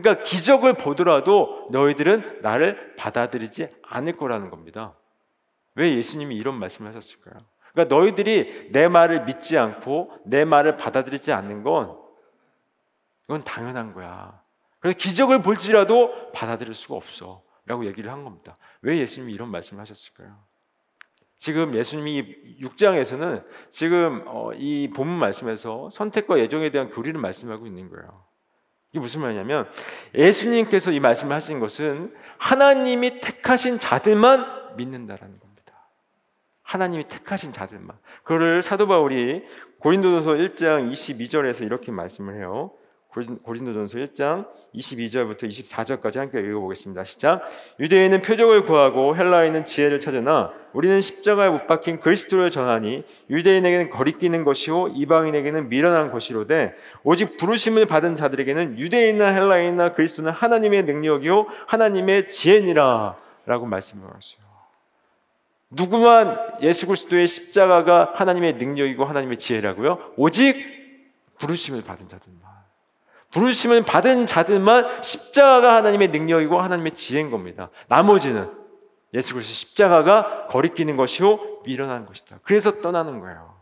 [0.01, 4.95] 그러니까 기적을 보더라도 너희들은 나를 받아들이지 않을 거라는 겁니다.
[5.75, 7.35] 왜 예수님이 이런 말씀을 하셨을까요?
[7.71, 11.97] 그러니까 너희들이 내 말을 믿지 않고 내 말을 받아들이지 않는 건
[13.25, 14.41] 이건 당연한 거야.
[14.79, 17.43] 그래서 기적을 볼지라도 받아들일 수가 없어.
[17.65, 18.55] 라고 얘기를 한 겁니다.
[18.81, 20.37] 왜 예수님이 이런 말씀을 하셨을까요?
[21.37, 28.23] 지금 예수님이 6장에서는 지금 어, 이 본문 말씀에서 선택과 예정에 대한 교리를 말씀하고 있는 거예요.
[28.95, 29.67] 이게 무슨 말이냐면
[30.15, 35.89] 예수님께서 이 말씀을 하신 것은 하나님이 택하신 자들만 믿는다라는 겁니다.
[36.63, 37.97] 하나님이 택하신 자들만.
[38.23, 39.43] 그거를 사도 바울이
[39.79, 42.71] 고린도전서 1장 22절에서 이렇게 말씀을 해요.
[43.43, 47.05] 고린도전서 1장 22절부터 24절까지 함께 읽어보겠습니다.
[47.05, 47.41] 시작.
[47.79, 54.89] 유대인은 표적을 구하고 헬라인은 지혜를 찾으나 우리는 십자가에 못 박힌 그리스도를 전하니 유대인에게는 거리끼는 것이요
[54.89, 64.07] 이방인에게는 미련한 것이로되 오직 부르심을 받은 자들에게는 유대인이나 헬라인이나 그리스도는 하나님의 능력이요 하나님의 지혜니라라고 말씀을
[64.13, 64.45] 하셨어요.
[65.69, 70.13] 누구만 예수 그리스도의 십자가가 하나님의 능력이고 하나님의 지혜라고요?
[70.17, 70.75] 오직
[71.37, 72.54] 부르심을 받은 자들만.
[73.35, 77.69] 부르심을 받은 자들만 십자가가 하나님의 능력이고 하나님의 지혜인 겁니다.
[77.89, 78.49] 나머지는
[79.13, 82.39] 예수 그리스도 십자가가 거리끼는 것이요 미련한 것이다.
[82.43, 83.55] 그래서 떠나는 거예요.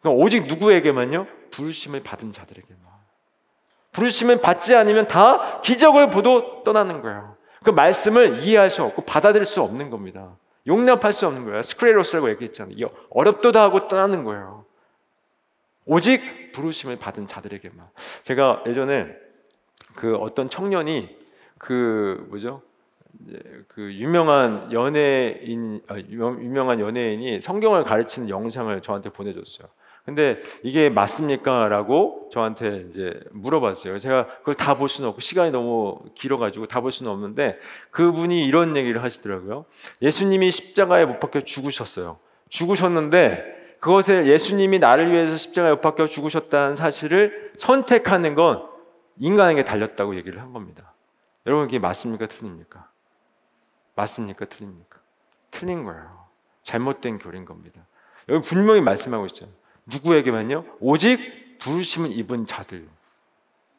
[0.00, 1.26] 그러니까 오직 누구에게만요?
[1.50, 2.80] 부르심을 받은 자들에게만.
[3.92, 7.36] 부르심을 받지 않으면 다 기적을 보도 떠나는 거예요.
[7.62, 10.38] 그 말씀을 이해할 수 없고 받아들일 수 없는 겁니다.
[10.66, 11.60] 용납할 수 없는 거예요.
[11.60, 12.86] 스크레로스라고 얘기했잖아요.
[13.10, 14.64] 어렵도다 하고 떠나는 거예요.
[15.86, 17.86] 오직 부르심을 받은 자들에게만.
[18.24, 19.08] 제가 예전에
[19.94, 21.16] 그 어떤 청년이
[21.58, 22.62] 그 뭐죠?
[23.68, 29.68] 그 유명한 연예인 아, 유명한 연예인이 성경을 가르치는 영상을 저한테 보내줬어요.
[30.04, 33.98] 근데 이게 맞습니까?라고 저한테 이제 물어봤어요.
[33.98, 37.58] 제가 그걸 다 볼 수는 없고 시간이 너무 길어가지고 다 볼 수는 없는데
[37.90, 39.66] 그분이 이런 얘기를 하시더라고요.
[40.00, 42.18] 예수님이 십자가에 못 박혀 죽으셨어요.
[42.48, 48.68] 죽으셨는데 그것에 예수님이 나를 위해서 십자가에 못 박혀 죽으셨다는 사실을 선택하는 건
[49.18, 50.92] 인간에게 달렸다고 얘기를 한 겁니다.
[51.46, 52.26] 여러분 이게 맞습니까?
[52.26, 52.88] 틀립니까?
[53.96, 54.44] 맞습니까?
[54.44, 54.98] 틀립니까?
[55.50, 56.26] 틀린 거예요.
[56.62, 57.80] 잘못된 교리인 겁니다.
[58.28, 59.54] 여기 분명히 말씀하고 있잖아요.
[59.86, 60.64] 누구에게만요?
[60.80, 62.86] 오직 부르심을 입은 자들.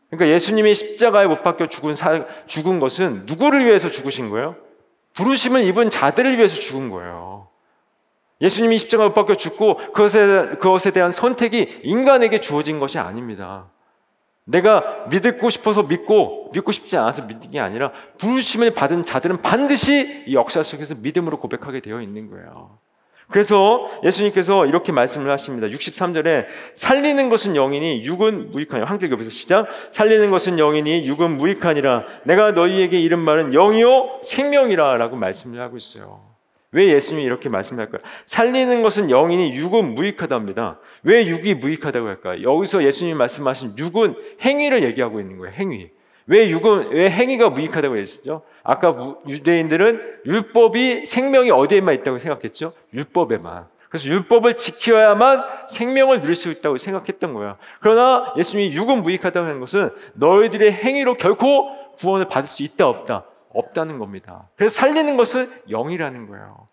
[0.09, 4.57] 그러니까 예수님이 십자가에 못 박혀 죽은 사, 죽은 것은 누구를 위해서 죽으신 거예요?
[5.13, 7.50] 부르심을 입은 자들을 위해서 죽은 거예요.
[8.41, 13.69] 예수님이 십자가 못 박혀 죽고 그것에, 그것에 대한 선택이 인간에게 주어진 것이 아닙니다.
[14.45, 20.34] 내가 믿고 싶어서 믿고 믿고 싶지 않아서 믿는 게 아니라 부르심을 받은 자들은 반드시 이
[20.34, 22.80] 역사 속에서 믿음으로 고백하게 되어 있는 거예요.
[23.30, 25.67] 그래서 예수님께서 이렇게 말씀을 하십니다.
[25.67, 32.99] 63절에 살리는 것은 영이니 육은 무익하니 한글급에서 시작 살리는 것은 영이니 육은 무익하니라 내가 너희에게
[32.99, 36.30] 이른 말은 영이요 생명이라라고 말씀을 하고 있어요.
[36.73, 38.01] 왜 예수님이 이렇게 말씀할까요?
[38.25, 40.79] 살리는 것은 영이니 육은 무익하답니다.
[41.03, 42.43] 왜 육이 무익하다고 할까요?
[42.43, 45.53] 여기서 예수님이 말씀하신 육은 행위를 얘기하고 있는 거예요.
[45.53, 45.89] 행위.
[46.27, 48.43] 왜 육은 왜 행위가 무익하다고 했었죠?
[48.63, 52.71] 아까 유대인들은 율법이 생명이 어디에만 있다고 생각했죠?
[52.93, 53.65] 율법에만.
[53.89, 57.57] 그래서 율법을 지켜야만 생명을 누릴 수 있다고 생각했던 거야.
[57.81, 63.25] 그러나 예수님이 육은 무익하다고 하는 것은 너희들의 행위로 결코 구원을 받을 수 있다 없다.
[63.53, 64.49] 없다는 겁니다.
[64.55, 66.67] 그래서 살리는 것은 영이라는 거예요.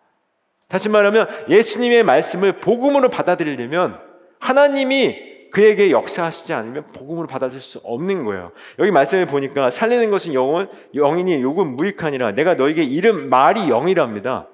[0.68, 3.98] 다시 말하면 예수님의 말씀을 복음으로 받아들이려면
[4.38, 8.52] 하나님이 그에게 역사하시지 않으면 복음으로 받아들일 수 없는 거예요.
[8.78, 12.32] 여기 말씀을 보니까 살리는 것은 영은 영이니 욕은 무익하니라.
[12.32, 14.46] 내가 너에게 이름 말이 영이랍니다.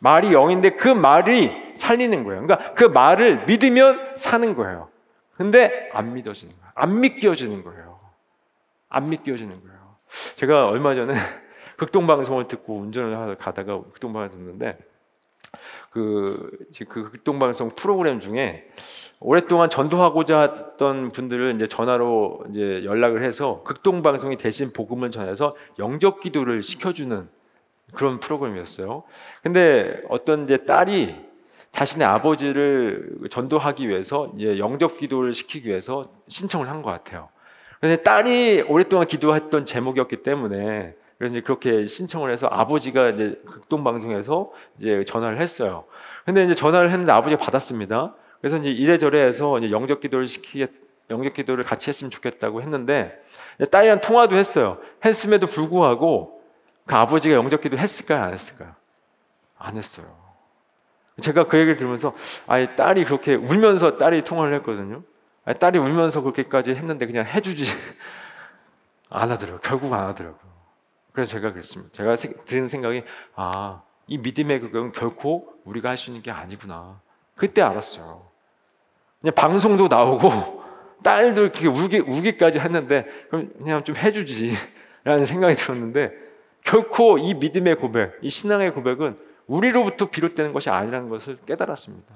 [0.00, 2.46] 말이 영인데 그 말이 살리는 거예요.
[2.46, 4.88] 그러니까 그 말을 믿으면 사는 거예요.
[5.34, 6.70] 근데 안 믿어지는 거예요.
[6.74, 7.98] 안 믿겨지는 거예요.
[8.88, 9.74] 안 믿겨지는 거예요.
[10.36, 11.14] 제가 얼마 전에
[11.76, 14.78] 극동방송을 듣고 운전을 하다 가다가 극동방송을 듣는데
[15.90, 16.50] 그,
[16.88, 18.68] 그 극동방송 프로그램 중에
[19.20, 26.62] 오랫동안 전도하고자 했던 분들을 이제 전화로 이제 연락을 해서 극동방송이 대신 복음을 전해서 영접 기도를
[26.62, 27.28] 시켜주는
[27.94, 29.04] 그런 프로그램이었어요.
[29.42, 31.14] 근데 어떤 이제 딸이
[31.70, 37.28] 자신의 아버지를 전도하기 위해서 이제 영접 기도를 시키기 위해서 신청을 한 것 같아요.
[37.80, 44.52] 근데 딸이 오랫동안 기도했던 제목이었기 때문에 그래서 이제 그렇게 신청을 해서 아버지가 이제 극동 방송에서
[44.78, 45.84] 이제 전화를 했어요.
[46.26, 48.14] 근데 이제 전화를 했는데 아버지가 받았습니다.
[48.42, 50.70] 그래서 이제 이래저래 해서 이제 영접 기도를 시키겠
[51.08, 53.18] 영접 기도를 같이 했으면 좋겠다고 했는데
[53.70, 54.76] 딸이랑 통화도 했어요.
[55.02, 56.42] 했음에도 불구하고
[56.84, 58.74] 그 아버지가 영접 기도 했을까요, 안 했을까요?
[59.58, 60.04] 안 했어요.
[61.22, 62.14] 제가 그 얘기를 들으면서
[62.46, 65.02] 아 딸이 그렇게 울면서 딸이 통화를 했거든요.
[65.58, 67.64] 딸이 울면서 그렇게까지 했는데 그냥 해주지
[69.08, 69.60] 안 하더라고요.
[69.62, 70.53] 결국 안 하더라고요.
[71.14, 71.92] 그래서 제가 그랬습니다.
[71.92, 73.04] 제가 드는 생각이
[73.36, 77.00] 아, 이 믿음의 그건 결코 우리가 할 수 있는 게 아니구나.
[77.36, 78.26] 그때 알았어요.
[79.20, 80.64] 그냥 방송도 나오고
[81.04, 84.54] 딸도 이렇게 울기, 울기까지 했는데 그럼 그냥 좀 해주지
[85.04, 86.12] 라는 생각이 들었는데
[86.64, 92.12] 결코 이 믿음의 고백, 이 신앙의 고백은 우리로부터 비롯되는 것이 아니라는 것을 깨달았습니다.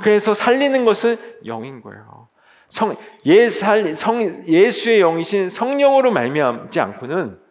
[0.00, 2.28] 그래서 살리는 것은 영인 거예요.
[2.68, 7.41] 성, 예살, 성, 예수의 영이신 성령으로 말미암지 않고는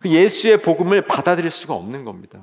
[0.00, 2.40] 그 예수의 복음을 받아들일 수가 없는 겁니다.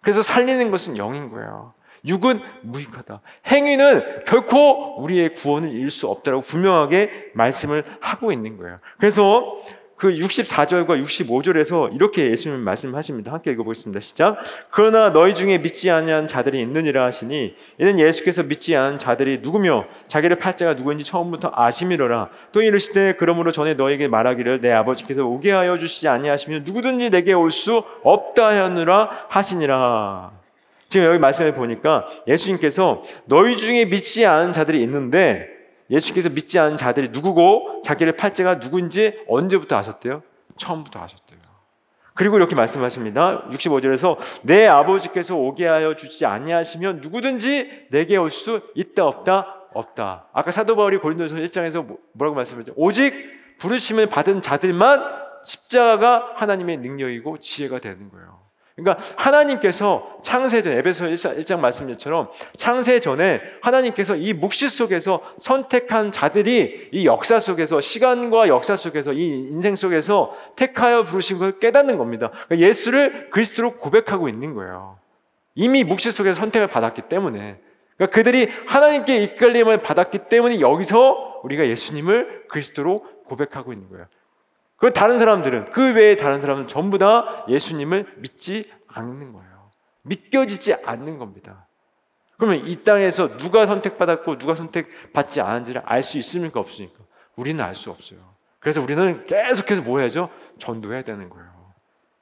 [0.00, 1.72] 그래서 살리는 것은 영인 거예요.
[2.06, 3.20] 육은 무익하다.
[3.46, 8.76] 행위는 결코 우리의 구원을 이룰 수 없다라고 분명하게 말씀을 하고 있는 거예요.
[8.98, 9.58] 그래서
[10.04, 13.32] 그 64절과 65절에서 이렇게 예수님 말씀하십니다.
[13.32, 14.00] 함께 읽어보겠습니다.
[14.00, 14.36] 시작.
[14.70, 20.36] 그러나 너희 중에 믿지 않은 자들이 있느니라 하시니 이는 예수께서 믿지 않은 자들이 누구며 자기를
[20.36, 22.28] 팔자가 누구인지 처음부터 아심이로라.
[22.52, 27.50] 또 이르시되 그러므로 전에 너에게 말하기를 내 아버지께서 오게 하여 주시지 아니하시면 누구든지 내게 올
[27.54, 30.32] 수 없다 하느라 하시니라.
[30.88, 35.53] 지금 여기 말씀을 보니까 예수님께서 너희 중에 믿지 않은 자들이 있는데
[35.90, 40.22] 예수께서 믿지 않은 자들이 누구고 자기를 팔자가 누군지 언제부터 아셨대요?
[40.56, 41.38] 처음부터 아셨대요.
[42.14, 43.48] 그리고 이렇게 말씀하십니다.
[43.50, 50.28] 65절에서 내 아버지께서 오게 하여 주지 아니하시면 누구든지 내게 올 수 있다 없다 없다.
[50.32, 52.72] 아까 사도 바울이 고린도서 1장에서 뭐, 뭐라고 말씀했죠?
[52.76, 53.12] 오직
[53.58, 58.43] 부르심을 받은 자들만 십자가가 하나님의 능력이고 지혜가 되는 거예요.
[58.76, 67.38] 그러니까 하나님께서 창세전 에베소 1장 말씀처럼 창세전에 하나님께서 이 묵시 속에서 선택한 자들이 이 역사
[67.38, 72.30] 속에서 시간과 역사 속에서 이 인생 속에서 택하여 부르신 걸 깨닫는 겁니다.
[72.48, 74.98] 그러니까 예수를 그리스도로 고백하고 있는 거예요.
[75.54, 77.60] 이미 묵시 속에서 선택을 받았기 때문에
[77.96, 84.06] 그러니까 그들이 하나님께 이끌림을 받았기 때문에 여기서 우리가 예수님을 그리스도로 고백하고 있는 거예요.
[84.76, 89.70] 그 다른 사람들은 그 외에 다른 사람은 전부 다 예수님을 믿지 않는 거예요.
[90.02, 91.66] 믿겨지지 않는 겁니다.
[92.36, 96.98] 그러면 이 땅에서 누가 선택받았고 누가 선택받지 않은지를 알 수 있습니까 없습니까?
[97.36, 98.34] 우리는 알 수 없어요.
[98.58, 100.30] 그래서 우리는 계속해서 뭐 해야죠?
[100.58, 101.54] 전도해야 되는 거예요.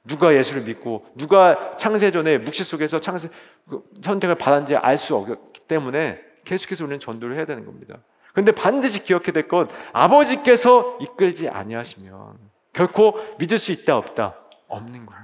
[0.05, 3.29] 누가 예수를 믿고 누가 창세전에 묵시 속에서 창세
[3.69, 7.99] 그 선택을 받았는지 알 수 없기 때문에 계속해서 우리는 전도를 해야 되는 겁니다.
[8.33, 12.37] 그런데 반드시 기억해야 될 건 아버지께서 이끌지 아니하시면
[12.73, 14.35] 결코 믿을 수 있다 없다
[14.67, 15.23] 없는 거예요.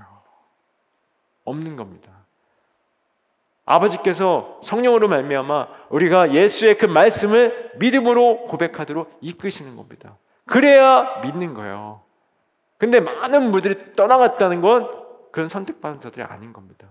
[1.46, 2.12] 없는 겁니다.
[3.66, 10.18] 아버지께서 성령으로 말미암아 우리가 예수의 그 말씀을 믿음으로 고백하도록 이끄시는 겁니다.
[10.46, 12.02] 그래야 믿는 거예요.
[12.78, 14.90] 근데 많은 분들이 떠나갔다는 건
[15.32, 16.88] 그런 선택받은 자들이 아닌 겁니다.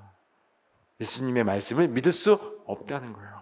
[1.00, 3.37] 예수님의 말씀을 믿을 수 없다는 거예요.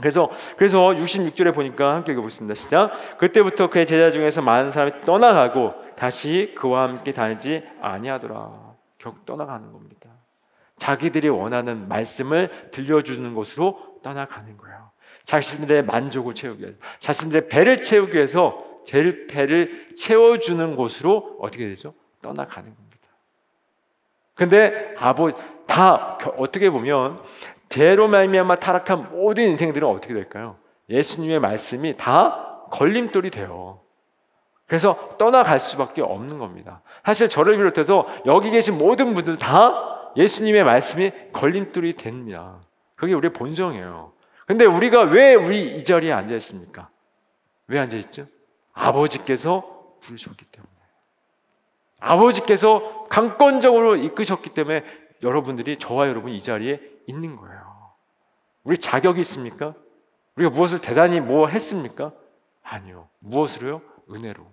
[0.00, 2.54] 그래서 그래서 66절에 보니까 함께 읽어보겠습니다.
[2.54, 3.18] 시작.
[3.18, 8.74] 그때부터 그의 제자 중에서 많은 사람이 떠나가고 다시 그와 함께 다니지 아니하더라.
[8.98, 10.08] 결국 떠나가는 겁니다.
[10.76, 14.90] 자기들이 원하는 말씀을 들려주는 곳으로 떠나가는 거예요.
[15.24, 21.94] 자신들의 만족을 채우기 위해서, 자신들의 배를 채우기 위해서 제 배를 채워주는 곳으로 어떻게 되죠?
[22.22, 23.08] 떠나가는 겁니다.
[24.34, 25.30] 근데 아버
[25.66, 27.22] 다 어떻게 보면
[27.70, 30.58] 죄로 말미암아 타락한 모든 인생들은 어떻게 될까요?
[30.90, 33.80] 예수님의 말씀이 다 걸림돌이 돼요.
[34.66, 36.82] 그래서 떠나갈 수밖에 없는 겁니다.
[37.04, 42.60] 사실 저를 비롯해서 여기 계신 모든 분들 다 예수님의 말씀이 걸림돌이 됩니다.
[42.96, 44.12] 그게 우리의 본성이에요.
[44.46, 46.90] 근데 우리가 왜 우리 이 자리에 앉아 있습니까?
[47.68, 48.26] 왜 앉아 있죠?
[48.72, 50.72] 아버지께서 부르셨기 때문에.
[52.00, 54.82] 아버지께서 강권적으로 이끄셨기 때문에
[55.22, 57.60] 여러분들이 저와 여러분 이 자리에 있는 거예요.
[58.64, 59.74] 우리 자격이 있습니까?
[60.36, 62.12] 우리가 무엇을 대단히 뭐 했습니까?
[62.62, 63.08] 아니요.
[63.18, 63.82] 무엇으로요?
[64.10, 64.46] 은혜로.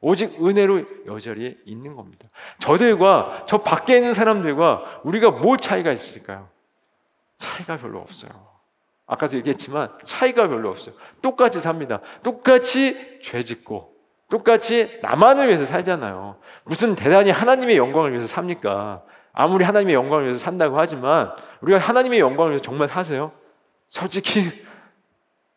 [0.00, 2.28] 오직 은혜로 여자리에 있는 겁니다.
[2.60, 6.48] 저들과 저 밖에 있는 사람들과 우리가 뭘 차이가 있을까요?
[7.36, 8.30] 차이가 별로 없어요.
[9.06, 10.94] 아까도 얘기했지만 차이가 별로 없어요.
[11.22, 12.00] 똑같이 삽니다.
[12.22, 13.96] 똑같이 죄 짓고
[14.28, 16.38] 똑같이 나만을 위해서 살잖아요.
[16.64, 19.02] 무슨 대단히 하나님의 영광을 위해서 삽니까?
[19.40, 23.30] 아무리 하나님의 영광을 위해서 산다고 하지만 우리가 하나님의 영광을 위해서 정말 사세요?
[23.86, 24.50] 솔직히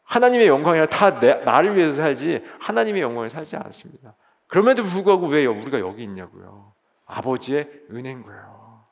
[0.03, 4.13] 하나님의 영광이라 다 내, 나를 위해서 살지 하나님의 영광을 살지 않습니다.
[4.45, 6.73] 그럼에도 불구하고 왜 우리가 여기 있냐고요.
[7.07, 8.83] 아버지의 은혜인 거예요.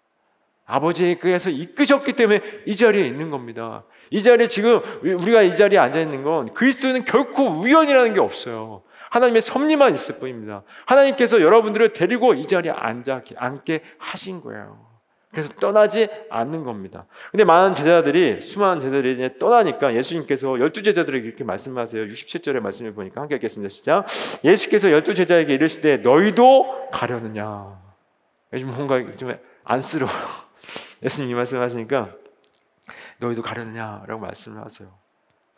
[0.66, 3.84] 아버지께서 이끄셨기 때문에 이 자리에 있는 겁니다.
[4.10, 8.82] 이 자리에 지금 우리가 이 자리에 앉아 있는 건 그리스도는 결코 우연이라는 게 없어요.
[9.10, 10.64] 하나님의 섭리만 있을 뿐입니다.
[10.86, 14.90] 하나님께서 여러분들을 데리고 이 자리에 앉아 앉게 하신 거예요.
[15.32, 17.06] 그래서 떠나지 않는 겁니다.
[17.30, 22.06] 근데 많은 제자들이 수많은 제자들이 이제 떠나니까 예수님께서 열두 제자들에게 이렇게 말씀하세요.
[22.06, 23.70] 67절의 말씀을 보니까 함께 읽겠습니다.
[23.70, 24.06] 시작.
[24.44, 27.80] 예수께서 열두 제자에게 이르시되 너희도 가려느냐.
[28.54, 30.18] 요즘 뭔가 좀 안쓰러워요.
[31.04, 32.16] 예수님이 말씀하시니까
[33.20, 34.90] 너희도 가려느냐라고 말씀을 하세요.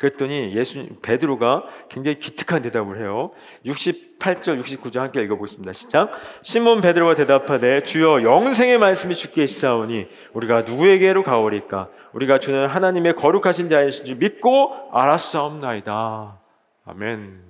[0.01, 3.29] 그랬더니 예수 베드로가 굉장히 기특한 대답을 해요.
[3.67, 5.73] 68절 69절 함께 읽어 보겠습니다.
[5.73, 6.11] 시작.
[6.41, 11.89] 시몬 베드로가 대답하되 주여 영생의 말씀이 주께 있사오니 우리가 누구에게로 가오리까?
[12.13, 16.39] 우리가 주는 하나님의 거룩하신 자이신 줄 믿고 알았사옵나이다.
[16.85, 17.43] 아멘.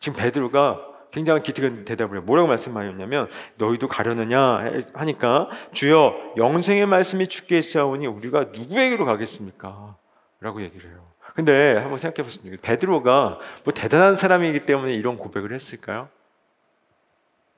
[0.00, 0.80] 지금 베드로가
[1.12, 2.24] 굉장히 기특한 대답을 해요.
[2.26, 4.64] 뭐라고 말씀하셨냐면 너희도 가려느냐
[4.94, 9.96] 하니까 주여 영생의 말씀이 주께 있사오니 우리가 누구에게로 가겠습니까?
[10.40, 11.09] 라고 얘기를 해요.
[11.34, 12.52] 근데 한번 생각해 보십시오.
[12.60, 16.08] 베드로가 뭐 대단한 사람이기 때문에 이런 고백을 했을까요?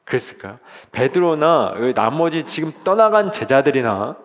[0.04, 0.58] 그랬을까요?
[0.92, 4.16] 베드로나 나머지 지금 떠나간 제자들이나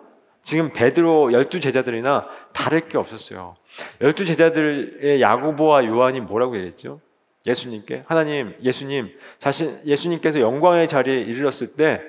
[0.42, 3.56] 지금 베드로 열두 제자들이나 다를 게 없었어요.
[4.00, 7.00] 열두 제자들의 야고보와 요한이 뭐라고 얘기했죠?
[7.46, 12.02] 예수님께 하나님, 예수님 자신 예수님께서 영광의 자리에 이르렀을 때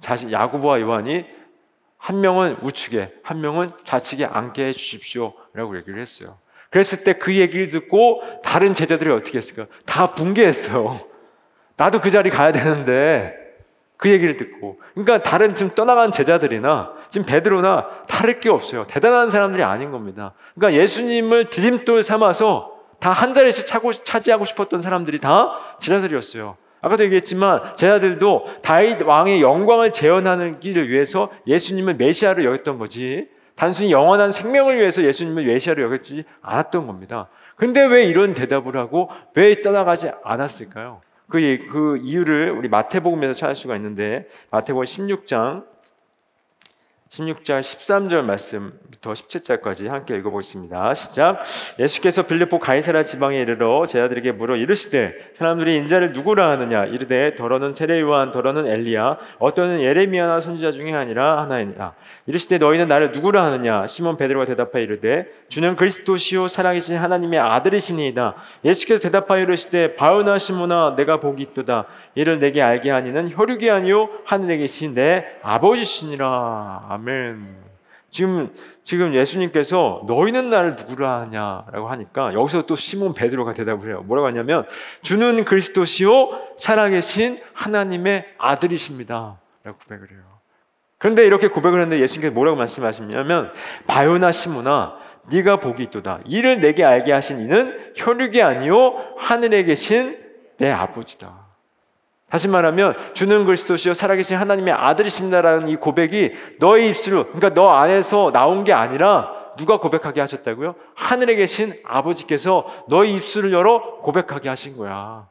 [0.00, 1.24] 자신 야고보와 요한이
[1.98, 6.38] 한 명은 우측에, 한 명은 좌측에 앉게 해 주십시오라고 얘기를 했어요.
[6.76, 9.66] 그랬을 때 그 얘기를 듣고 다른 제자들이 어떻게 했을까?
[9.86, 11.00] 다 붕괴했어요.
[11.76, 13.34] 나도 그 자리 가야 되는데
[13.96, 14.78] 그 얘기를 듣고.
[14.92, 18.84] 그러니까 다른 지금 떠나간 제자들이나 지금 베드로나 다를 게 없어요.
[18.84, 20.34] 대단한 사람들이 아닌 겁니다.
[20.54, 26.56] 그러니까 예수님을 디딤돌 삼아서 다 한 자리씩 차고, 차지하고 싶었던 사람들이 다 제자들이었어요.
[26.82, 33.28] 아까도 얘기했지만 제자들도 다윗 왕의 영광을 재현하는 길을 위해서 예수님을 메시아로 여겼던 거지.
[33.56, 37.28] 단순히 영원한 생명을 위해서 예수님을 메시아로 여겼지 않았던 겁니다.
[37.56, 41.00] 근데 왜 이런 대답을 하고 왜 떠나가지 않았을까요?
[41.28, 41.40] 그,
[41.70, 45.64] 그 이유를 우리 마태복음에서 찾을 수가 있는데 마태복음 16장
[47.10, 50.92] 16장 13절 말씀부터 17절까지 함께 읽어보겠습니다.
[50.94, 51.38] 시작.
[51.78, 56.84] 예수께서 빌립보 가이사라 지방에 이르러 제자들에게 물어 이르시되 사람들이 인자를 누구라 하느냐?
[56.86, 61.94] 이르되 더러는 세례요한 더러는 엘리야 어떠는 예레미야나 선지자 중에 아니라 하나이니라.
[62.26, 63.86] 이르시되 너희는 나를 누구라 하느냐?
[63.86, 68.34] 시몬 베드로가 대답하여 이르되 주는 그리스도시요 살아계신 하나님의 아들이시니이다.
[68.64, 71.84] 예수께서 대답하여 이르시되 바오나 시몬아 내가 복이 있도다.
[72.16, 77.66] 이를 내게 알게 하니는 혈육이 아니요 하늘에 계신 내 아버지시니라 아멘.
[78.10, 78.50] 지금
[78.82, 84.02] 지금 예수님께서 너희는 나를 누구라 하냐라고 하니까 여기서 또 시몬 베드로가 대답을 해요.
[84.06, 84.64] 뭐라고 하냐면
[85.02, 89.38] 주는 그리스도시요 살아계신 하나님의 아들이십니다.
[89.64, 90.20] 라고 고백을 해요.
[90.98, 93.52] 그런데 이렇게 고백을 했는데 예수님께서 뭐라고 말씀하시냐면
[93.86, 94.96] 바요나 시몬아
[95.28, 96.20] 네가 복이 있도다.
[96.24, 100.16] 이를 내게 알게 하신 이는 혈육이 아니요 하늘에 계신
[100.56, 101.45] 내 아버지다.
[102.28, 108.64] 다시 말하면 주는 그리스도시요 살아계신 하나님의 아들이십니다라는 이 고백이 너의 입술로 그러니까 너 안에서 나온
[108.64, 110.74] 게 아니라 누가 고백하게 하셨다고요?
[110.94, 115.28] 하늘에 계신 아버지께서 너의 입술을 열어 고백하게 하신 거야.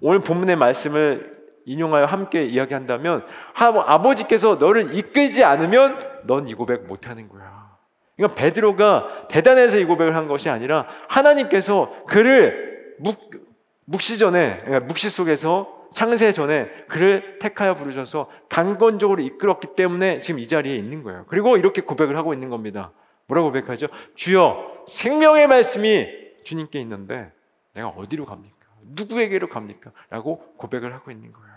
[0.00, 7.28] 오늘 본문의 말씀을 인용하여 함께 이야기한다면 아버지께서 너를 이끌지 않으면 넌 이 고백 못 하는
[7.28, 7.70] 거야.
[8.16, 13.18] 그러니까 베드로가 대단해서 이 고백을 한 것이 아니라 하나님께서 그를 묵,
[13.90, 20.46] 묵시 전에 그러니까 묵시 속에서 창세 전에 그를 택하여 부르셔서 강건적으로 이끌었기 때문에 지금 이
[20.46, 21.24] 자리에 있는 거예요.
[21.26, 22.92] 그리고 이렇게 고백을 하고 있는 겁니다.
[23.26, 23.88] 뭐라고 고백하죠?
[24.14, 26.06] 주여 생명의 말씀이
[26.44, 27.32] 주님께 있는데
[27.74, 28.54] 내가 어디로 갑니까?
[28.82, 29.90] 누구에게로 갑니까?
[30.08, 31.50] 라고 고백을 하고 있는 거예요.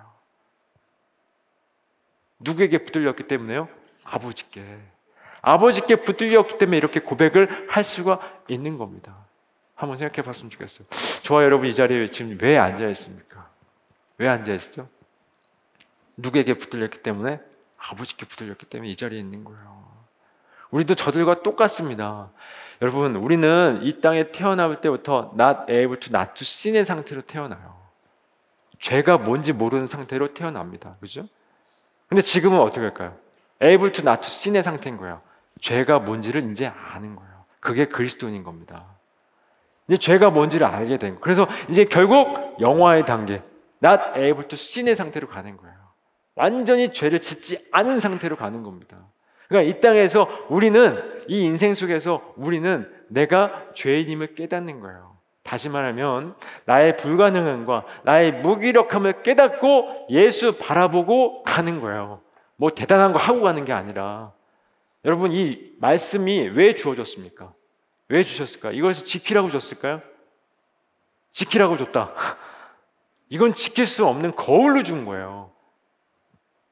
[2.40, 3.70] 누구에게 붙들렸기 때문에요?
[4.04, 4.64] 아버지께.
[5.44, 9.23] 아버지께 붙들렸기 때문에 이렇게 고백을 할 수가 있는 겁니다.
[9.76, 10.88] 한번 생각해 봤으면 좋겠어요.
[11.24, 13.50] 저와 여러분 이 자리에 지금 왜 앉아 있습니까?
[14.18, 14.88] 왜 앉아 있죠?
[16.18, 17.40] 누구에게 붙들렸기 때문에
[17.78, 19.84] 아버지께 붙들렸기 때문에 이 자리에 있는 거예요.
[20.72, 22.32] 우리도 저들과 똑같습니다.
[22.82, 27.82] 여러분, 우리는 이 땅에 태어날 때부터 not able to not to sin의 상태로 태어나요.
[28.80, 30.98] 죄가 뭔지 모르는 상태로 태어납니다.
[31.00, 31.28] 그죠?
[32.08, 33.18] 근데 지금은 어떻게 할까요?
[33.62, 35.22] able to not to sin의 상태인 거예요.
[35.62, 37.46] 죄가 뭔지를 이제 아는 거예요.
[37.60, 38.86] 그게 그리스도인인 겁니다.
[39.88, 41.20] 이제 죄가 뭔지를 알게 된 거예요.
[41.22, 43.42] 그래서 이제 결국 영화의 단계,
[43.84, 45.74] not able to sin의 상태로 가는 거예요.
[46.36, 48.98] 완전히 죄를 짓지 않은 상태로 가는 겁니다.
[49.48, 55.14] 그러니까 이 땅에서 우리는 이 인생 속에서 우리는 내가 죄인임을 깨닫는 거예요.
[55.44, 62.22] 다시 말하면 나의 불가능함과 나의 무기력함을 깨닫고 예수 바라보고 가는 거예요.
[62.56, 64.32] 뭐 대단한 거 하고 가는 게 아니라
[65.06, 67.54] 여러분 이 말씀이 왜 주어졌습니까?
[68.14, 68.74] 왜 주셨을까?
[68.74, 70.00] 이것을 지키라고 줬을까요?
[71.32, 72.14] 지키라고 줬다.
[73.30, 75.52] 이건 지킬 수 없는 거울로 준 거예요.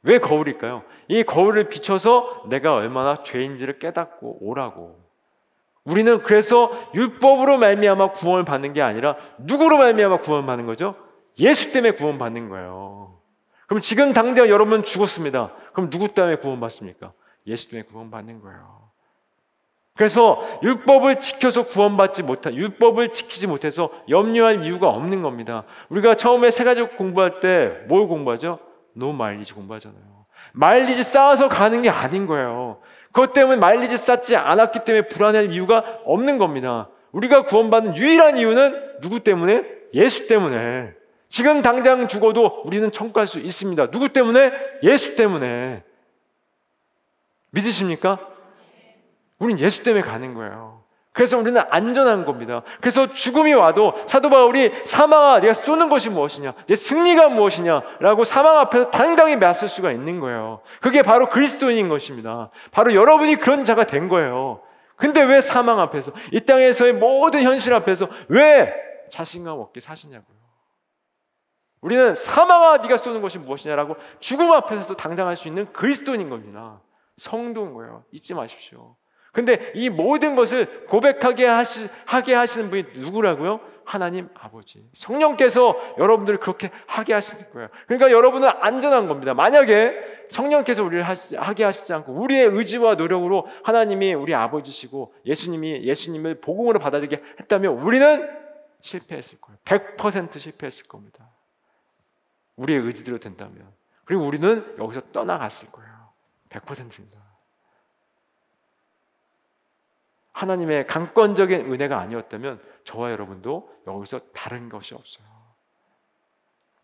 [0.04, 0.84] 왜 거울일까요?
[1.08, 5.02] 이 거울을 비춰서 내가 얼마나 죄인지를 깨닫고 오라고.
[5.84, 10.96] 우리는 그래서 율법으로 말미암아 구원을 받는 게 아니라 누구로 말미암아 구원을 받는 거죠?
[11.40, 13.20] 예수 때문에 구원 받는 거예요.
[13.66, 15.56] 그럼 지금 당장 여러분 죽었습니다.
[15.74, 17.14] 그럼 누구 때문에 구원 받습니까?
[17.48, 18.91] 예수 때문에 구원 받는 거예요.
[20.02, 25.64] 그래서 율법을 지켜서 구원받지 못한 율법을 지키지 못해서 염려할 이유가 없는 겁니다.
[25.90, 28.58] 우리가 처음에 세 가지 공부할 때 뭘 공부하죠?
[28.94, 30.02] 노 마일리지 공부하잖아요.
[30.54, 32.80] 마일리지 쌓아서 가는 게 아닌 거예요.
[33.12, 36.90] 그것 때문에 마일리지 쌓지 않았기 때문에 불안할 이유가 없는 겁니다.
[37.12, 39.64] 우리가 구원받는 유일한 이유는 누구 때문에?
[39.94, 40.94] 예수 때문에.
[41.28, 43.92] 지금 당장 죽어도 우리는 천국 갈 수 있습니다.
[43.92, 44.52] 누구 때문에?
[44.82, 45.84] 예수 때문에.
[47.52, 48.31] 믿으십니까?
[49.42, 50.84] 우린 예수 때문에 가는 거예요.
[51.14, 52.62] 그래서 우리는 안전한 겁니다.
[52.80, 56.54] 그래서 죽음이 와도 사도 바울이 사망아 네가 쏘는 것이 무엇이냐?
[56.68, 60.62] 내 승리가 무엇이냐라고 사망 앞에서 당당히 맞설 수가 있는 거예요.
[60.80, 62.50] 그게 바로 그리스도인인 것입니다.
[62.72, 64.62] 바로 여러분이 그런 자가 된 거예요.
[64.96, 68.72] 근데 왜 사망 앞에서 이 땅에서의 모든 현실 앞에서 왜
[69.10, 70.38] 자신감 없게 사시냐고요.
[71.82, 76.80] 우리는 사망아 네가 쏘는 것이 무엇이냐라고 죽음 앞에서도 당당할 수 있는 그리스도인인 겁니다.
[77.18, 78.06] 성도인 거예요.
[78.12, 78.96] 잊지 마십시오.
[79.32, 83.62] 근데 이 모든 것을 고백하게 하시, 하게 하시는 분이 누구라고요?
[83.86, 84.86] 하나님 아버지.
[84.94, 87.70] 성령께서 여러분들을 그렇게 하게 하시는 거예요.
[87.88, 89.34] 그러니까 여러분은 안전한 겁니다.
[89.34, 96.40] 만약에 성령께서 우리를 하시, 하게 하시지 않고 우리의 의지와 노력으로 하나님이 우리 아버지시고 예수님이 예수님을
[96.42, 98.30] 복음으로 받아들이게 했다면 우리는
[98.80, 99.58] 실패했을 거예요.
[99.66, 101.30] 100% 실패했을 겁니다.
[102.56, 103.68] 우리의 의지대로 된다면.
[104.06, 105.92] 그리고 우리는 여기서 떠나갔을 거예요.
[106.50, 107.31] 100%입니다.
[110.34, 115.26] 하나님의 강권적인 은혜가 아니었다면 저와 여러분도 여기서 다른 것이 없어요.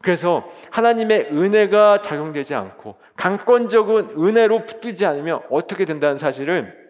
[0.02, 6.88] 그래서 하나님의 은혜가 작용되지 않고 강권적인 은혜로 붙들지 않으면 어떻게 된다는 사실을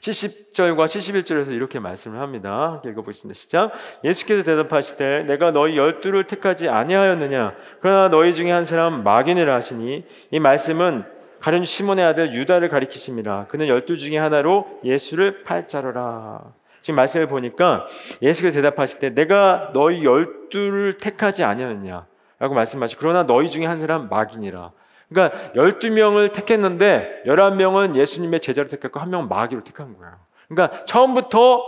[0.00, 2.80] 70절과 71절에서 이렇게 말씀을 합니다.
[2.84, 3.36] 읽어보겠습니다.
[3.36, 3.72] 시작.
[4.04, 10.40] 예수께서 대답하시되 내가 너희 열두를 택하지 아니하였느냐 그러나 너희 중에 한 사람 마귀니라 하시니 이
[10.40, 13.46] 말씀은 가룟 시몬의 아들 유다를 가리키십니다.
[13.48, 16.42] 그는 열두 중에 하나로 예수를 팔자로라.
[16.80, 17.86] 지금 말씀을 보니까
[18.22, 22.06] 예수께서 대답하실 때 내가 너희 열두를 택하지 아니하느냐
[22.38, 24.70] 라고 말씀하시고 그러나 너희 중에 한 사람 마귀니라.
[25.08, 30.14] 그러니까 12명을 택했는데 11명은 예수님의 제자로 택했고 한 명은 마귀로 택한 거예요.
[30.48, 31.62] 그러니까 처음부터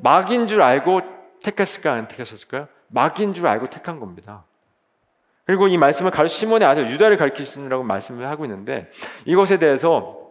[0.00, 1.00] 마귀인 줄 알고
[1.42, 2.68] 택했을까 안 택했었을까요?
[2.88, 4.44] 마귀인 줄 알고 택한 겁니다.
[5.46, 8.90] 그리고 이 말씀을 가르 시몬의 아들 유다를 가르치시느라고 말씀을 하고 있는데
[9.26, 10.24] 이것에 대해서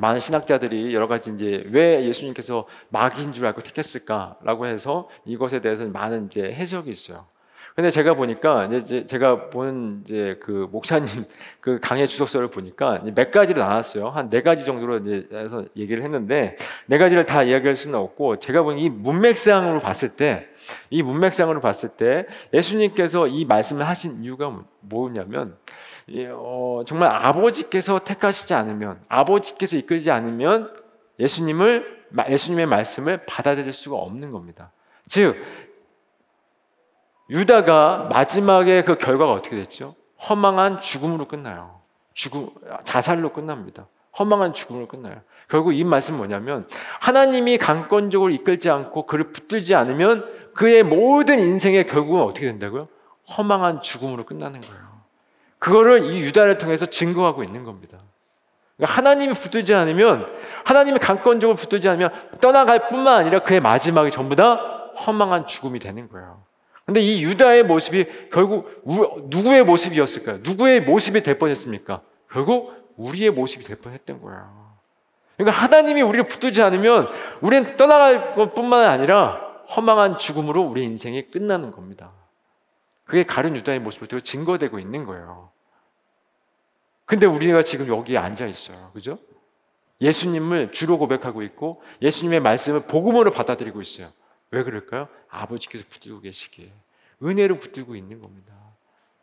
[0.00, 6.26] 많은 신학자들이 여러 가지 이제 왜 예수님께서 마귀인 줄 알고 택했을까라고 해서 이것에 대해서 많은
[6.26, 7.26] 이제 해석이 있어요.
[7.74, 11.08] 근데 제가 보니까 이제 제가 보는 이제 그 목사님
[11.60, 14.10] 그 강의 주석서를 보니까 몇 가지로 나눴어요.
[14.10, 16.56] 한 네 가지 정도로 이제 해서 얘기를 했는데
[16.86, 20.54] 네 가지를 다 이야기할 수는 없고 제가 보는 이 문맥상으로 봤을 때
[20.90, 25.56] 이 문맥상으로 봤을 때 예수님께서 이 말씀을 하신 이유가 뭐냐면
[26.32, 30.72] 어, 정말 아버지께서 택하시지 않으면 아버지께서 이끌지 않으면
[31.18, 34.70] 예수님을 예수님의 말씀을 받아들일 수가 없는 겁니다.
[35.06, 35.36] 즉
[37.30, 39.94] 유다가 마지막에 그 결과가 어떻게 됐죠?
[40.28, 41.80] 허망한 죽음으로 끝나요.
[42.12, 42.50] 죽음,
[42.84, 43.86] 자살로 끝납니다.
[44.18, 45.16] 허망한 죽음으로 끝나요.
[45.48, 46.68] 결국 이 말씀은 뭐냐면
[47.00, 52.88] 하나님이 강권적으로 이끌지 않고 그를 붙들지 않으면 그의 모든 인생의 결국은 어떻게 된다고요?
[53.36, 54.84] 허망한 죽음으로 끝나는 거예요.
[55.58, 57.98] 그거를 이 유다를 통해서 증거하고 있는 겁니다.
[58.76, 60.28] 그러니까 하나님이 붙들지 않으면
[60.64, 62.10] 하나님이 강권적으로 붙들지 않으면
[62.40, 64.54] 떠나갈 뿐만 아니라 그의 마지막이 전부 다
[65.06, 66.42] 허망한 죽음이 되는 거예요.
[66.86, 68.82] 근데 이 유다의 모습이 결국
[69.30, 70.38] 누구의 모습이었을까요?
[70.42, 72.00] 누구의 모습이 될 뻔했습니까?
[72.30, 74.74] 결국 우리의 모습이 될 뻔했던 거예요.
[75.36, 77.08] 그러니까 하나님이 우리를 붙들지 않으면
[77.40, 79.40] 우리는 떠나갈 것뿐만 아니라
[79.74, 82.12] 허망한 죽음으로 우리 인생이 끝나는 겁니다.
[83.04, 85.50] 그게 가른 유다의 모습으로 증거되고 있는 거예요.
[87.06, 88.90] 근데 우리가 지금 여기에 앉아 있어요.
[88.92, 89.18] 그죠?
[90.00, 94.10] 예수님을 주로 고백하고 있고 예수님의 말씀을 복음으로 받아들이고 있어요.
[94.50, 95.08] 왜 그럴까요?
[95.28, 96.72] 아버지께서 붙들고 계시기에
[97.22, 98.52] 은혜로 붙들고 있는 겁니다.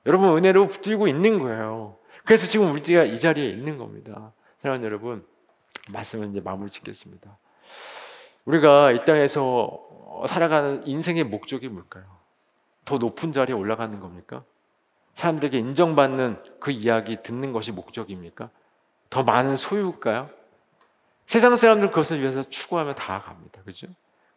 [0.05, 1.97] 여러분 은혜로 붙들고 있는 거예요.
[2.25, 4.33] 그래서 지금 우리가 이 자리에 있는 겁니다.
[4.61, 5.25] 사랑하는 여러분
[5.91, 7.37] 말씀을 이제 마무리 짓겠습니다.
[8.45, 12.03] 우리가 이 땅에서 살아가는 인생의 목적이 뭘까요?
[12.85, 14.43] 더 높은 자리에 올라가는 겁니까?
[15.13, 18.49] 사람들에게 인정받는 그 이야기 듣는 것이 목적입니까?
[19.09, 20.29] 더 많은 소유일까요?
[21.25, 23.61] 세상 사람들 그것을 위해서 추구하며 다 갑니다.
[23.63, 23.87] 그죠?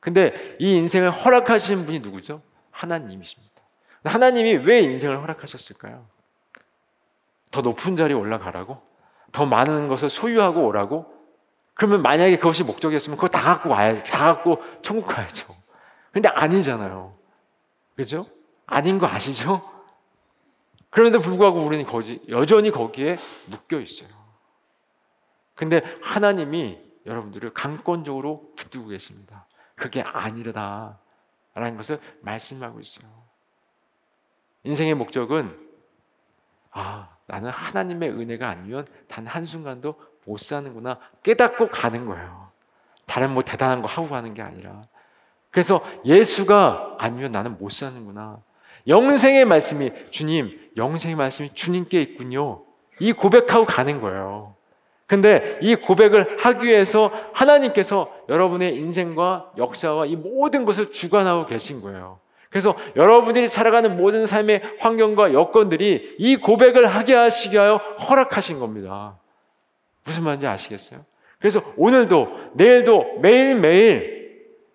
[0.05, 2.43] 근데 이 인생을 허락하시는 분이 누구죠?
[2.71, 3.55] 하나님이십니다.
[4.05, 6.07] 하나님이 왜 인생을 허락하셨을까요?
[7.51, 8.83] 더 높은 자리에 올라가라고?
[9.33, 11.11] 더 많은 것을 소유하고 오라고?
[11.73, 15.47] 그러면 만약에 그것이 목적이었으면 그거 다 갖고 와야 다 갖고 천국 가야죠.
[16.13, 17.17] 근데 아니잖아요.
[17.97, 18.27] 그죠?
[18.67, 19.67] 아닌 거 아시죠?
[20.91, 24.11] 그런데 불구하고 우리는 거기, 여전히 거기에 묶여 있어요.
[25.55, 29.47] 근데 하나님이 여러분들을 강권적으로 붙들고 계십니다.
[29.75, 30.99] 그게 아니라
[31.55, 33.07] 라는 것을 말씀하고 있어요.
[34.65, 35.57] 인생의 목적은
[36.71, 39.95] 아, 나는 하나님의 은혜가 아니면 단 한 순간도
[40.27, 42.51] 못 사는구나 깨닫고 가는 거예요.
[43.07, 44.83] 다른 뭐 대단한 거 하고 가는 게 아니라.
[45.51, 48.41] 그래서 예수가 아니면 나는 못 사는구나.
[48.89, 52.65] 영생의 말씀이 주님, 영생의 말씀이 주님께 있군요.
[52.99, 54.57] 이 고백하고 가는 거예요.
[55.07, 62.19] 근데 이 고백을 하기 위해서 하나님께서 여러분의 인생과 역사와 이 모든 것을 주관하고 계신 거예요.
[62.49, 67.77] 그래서 여러분들이 살아가는 모든 삶의 환경과 여건들이 이 고백을 하게 하시게 하여
[68.09, 69.19] 허락하신 겁니다.
[70.05, 71.01] 무슨 말인지 아시겠어요?
[71.39, 74.15] 그래서 오늘도 내일도 매일매일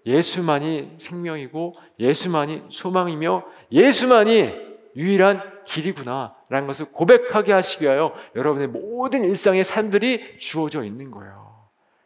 [0.06, 4.54] 예수만이 생명이고 예수만이 소망이며 예수만이
[4.96, 11.50] 유일한 길이구나라는 것을 고백하게 하시기 위하여 여러분의 모든 일상의 삶들이 주어져 있는 거예요.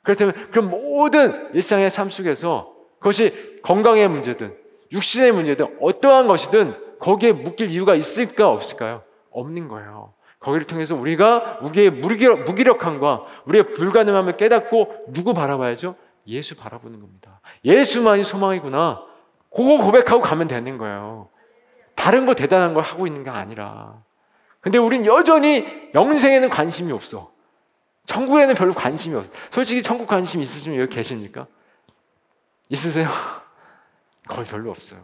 [0.04, 4.56] 그렇다면 그 모든 일상의 삶 속에서 그것이 건강의 문제든
[4.92, 9.04] 육신의 문제든 어떠한 것이든 거기에 묶일 이유가 있을까 없을까요?
[9.32, 10.14] 없는 거예요.
[10.40, 15.96] 거기를 통해서 우리가 우리의 무기력, 함과 우리의 불가능함을 깨닫고 누구 바라봐야죠?
[16.28, 17.40] 예수 바라보는 겁니다.
[17.66, 19.02] 예수만이 소망이구나.
[19.50, 21.30] 그거 고백하고 가면 되는 거예요.
[21.96, 24.02] 다른 거 대단한 걸 하고 있는 게 아니라.
[24.60, 27.32] 근데 우린 여전히 영생에는 관심이 없어.
[28.06, 29.32] 천국에는 별로 관심이 없어.
[29.52, 31.48] 솔직히 천국 관심 있으시면 여기 계십니까?
[32.70, 33.08] 있으세요?
[34.28, 35.00] 거의 별로 없어요.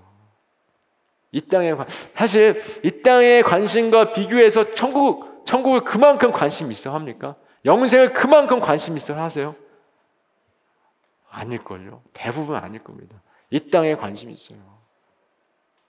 [1.31, 1.73] 이 땅에
[2.15, 7.35] 사실 이 땅의 관심과 비교해서 천국 천국을 그만큼 관심 있어 합니까?
[7.65, 9.55] 영생을 그만큼 관심 있어 하세요?
[11.29, 12.01] 아닐걸요.
[12.13, 13.21] 대부분 아닐 겁니다.
[13.49, 14.78] 이 땅에 관심이 있어요.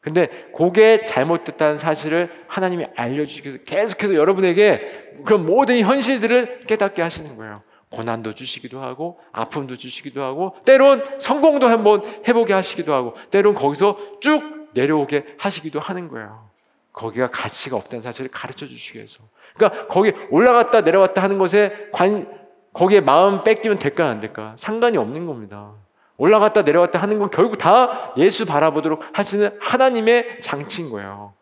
[0.01, 7.63] 근데 그게 잘못됐다는 사실을 하나님이 알려주시기 위해서 계속해서 여러분에게 그런 모든 현실들을 깨닫게 하시는 거예요.
[7.91, 14.69] 고난도 주시기도 하고 아픔도 주시기도 하고 때론 성공도 한번 해보게 하시기도 하고 때론 거기서 쭉
[14.73, 16.49] 내려오게 하시기도 하는 거예요.
[16.93, 19.21] 거기가 가치가 없다는 사실을 가르쳐 주시기 위해서.
[19.55, 22.27] 그러니까 거기 올라갔다 내려왔다 하는 것에 관
[22.73, 24.55] 거기에 마음 뺏기면 될까 안 될까?
[24.57, 25.73] 상관이 없는 겁니다.
[26.21, 31.33] 올라갔다 내려갔다 하는 건 결국 다 예수 바라보도록 하시는 하나님의 장치인 거예요.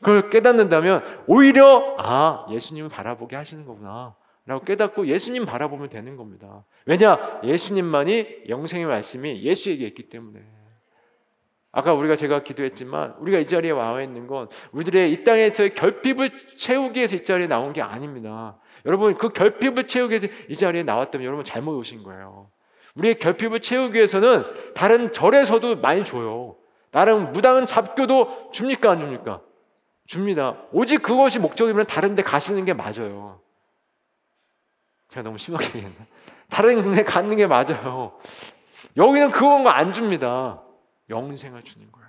[0.00, 6.64] 그걸 깨닫는다면 오히려 아 예수님을 바라보게 하시는 거구나 라고 깨닫고 예수님 바라보면 되는 겁니다.
[6.86, 10.40] 왜냐 예수님만이 영생의 말씀이 예수에게 있기 때문에
[11.70, 16.98] 아까 우리가 제가 기도했지만 우리가 이 자리에 와 있는 건 우리들의 이 땅에서의 결핍을 채우기
[16.98, 18.58] 위해서 이 자리에 나온 게 아닙니다.
[18.86, 22.50] 여러분 그 결핍을 채우기 위해서 이 자리에 나왔다면 여러분 잘못 오신 거예요.
[22.96, 24.44] 우리의 결핍을 채우기 위해서는
[24.74, 26.56] 다른 절에서도 많이 줘요.
[26.90, 29.40] 다른 무당은 잡교도 줍니까 안 줍니까?
[30.06, 30.56] 줍니다.
[30.72, 33.40] 오직 그것이 목적이면 다른 데 가시는 게 맞아요.
[35.08, 36.06] 제가 너무 심하게 얘기했나?
[36.48, 38.18] 다른 데 가는 게 맞아요.
[38.96, 40.62] 여기는 그건 거안 줍니다.
[41.10, 42.08] 영생을 주는 거예요.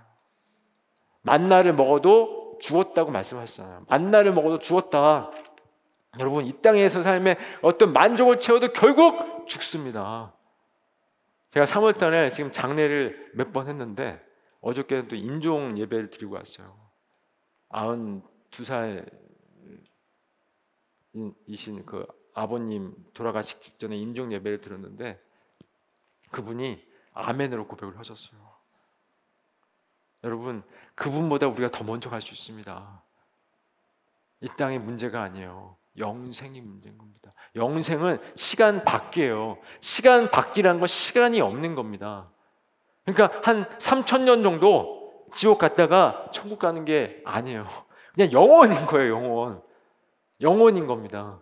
[1.22, 3.86] 만나를 먹어도 죽었다고 말씀하셨잖아요.
[3.88, 5.32] 만나를 먹어도 죽었다.
[6.20, 10.34] 여러분 이 땅에서 삶의 어떤 만족을 채워도 결국 죽습니다.
[11.52, 14.24] 제가 3월 달에 지금 장례를 몇 번 했는데
[14.62, 16.78] 어저께는 또 임종 예배를 드리고 왔어요.
[17.70, 19.10] 92살
[21.48, 25.20] 이신 그 아버님 돌아가시기 직전에 임종 예배를 들었는데
[26.32, 28.40] 그분이 아멘으로 고백을 하셨어요.
[30.24, 30.64] 여러분
[30.96, 33.04] 그분보다 우리가 더 먼저 갈 수 있습니다.
[34.42, 35.78] 이 땅의 문제가 아니에요.
[35.98, 37.34] 영생이 문제인 겁니다.
[37.56, 39.58] 영생은 시간 밖이에요.
[39.80, 42.30] 시간 밖이라는 건 시간이 없는 겁니다.
[43.06, 47.66] 그러니까 한 3천 년 정도 지옥 갔다가 천국 가는 게 아니에요.
[48.14, 49.62] 그냥 영원인 거예요, 영원.
[50.42, 51.40] 영원인 겁니다.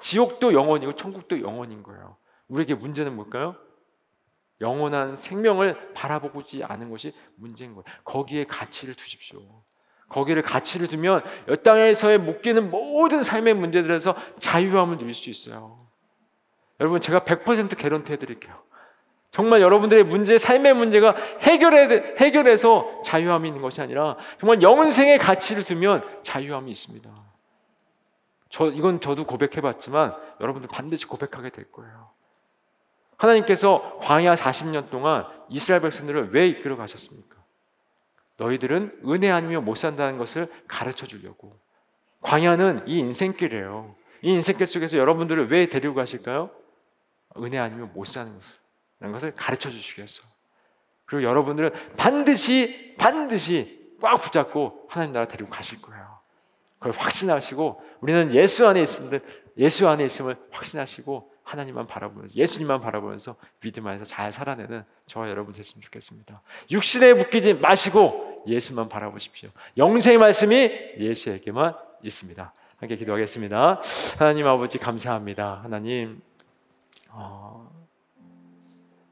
[0.00, 2.16] 지옥도 영원이고 천국도 영원인 거예요.
[2.48, 3.56] 우리에게 문제는 뭘까요?
[4.60, 7.84] 영원한 생명을 바라보지 않은 것이 문제인 거예요.
[8.04, 9.40] 거기에 가치를 두십시오.
[10.08, 15.86] 거기를 가치를 두면 이 땅에서의 묶이는 모든 삶의 문제들에서 자유함을 누릴 수 있어요.
[16.80, 18.54] 여러분 제가 100% 개런티 해드릴게요.
[19.30, 26.02] 정말 여러분들의 문제, 삶의 문제가 해결해, 해결해서 자유함이 있는 것이 아니라 정말 영생의 가치를 두면
[26.22, 27.10] 자유함이 있습니다.
[28.48, 32.10] 저 이건 저도 고백해봤지만 여러분들 반드시 고백하게 될 거예요.
[33.16, 37.35] 하나님께서 광야 40년 동안 이스라엘 백성들을 왜 이끌어 가셨습니까?
[38.38, 41.58] 너희들은 은혜 아니면 못 산다는 것을 가르쳐 주려고.
[42.20, 43.94] 광야는 이 인생길이에요.
[44.22, 46.50] 이 인생길 속에서 여러분들을 왜 데리고 가실까요?
[47.38, 48.56] 은혜 아니면 못 사는 것을.
[49.00, 50.22] 라는 것을 가르쳐 위해서.
[51.04, 56.18] 그리고 여러분들은 반드시 반드시 꽉 붙잡고 하나님 나라 데리고 가실 거예요.
[56.78, 59.22] 그걸 확신하시고 우리는 예수 안에 있음을
[59.58, 65.80] 예수 안에 있음을 확신하시고 하나님만 바라보면서 예수님만 바라보면서 믿음 안에서 잘 살아내는 저와 여러분 됐으면
[65.82, 66.42] 좋겠습니다.
[66.70, 69.50] 육신에 묶이지 마시고 예수만 바라보십시오.
[69.76, 72.52] 영생의 말씀이 예수에게만 있습니다.
[72.78, 73.80] 함께 기도하겠습니다.
[74.18, 75.60] 하나님 아버지 감사합니다.
[75.62, 76.20] 하나님
[77.10, 77.70] 어,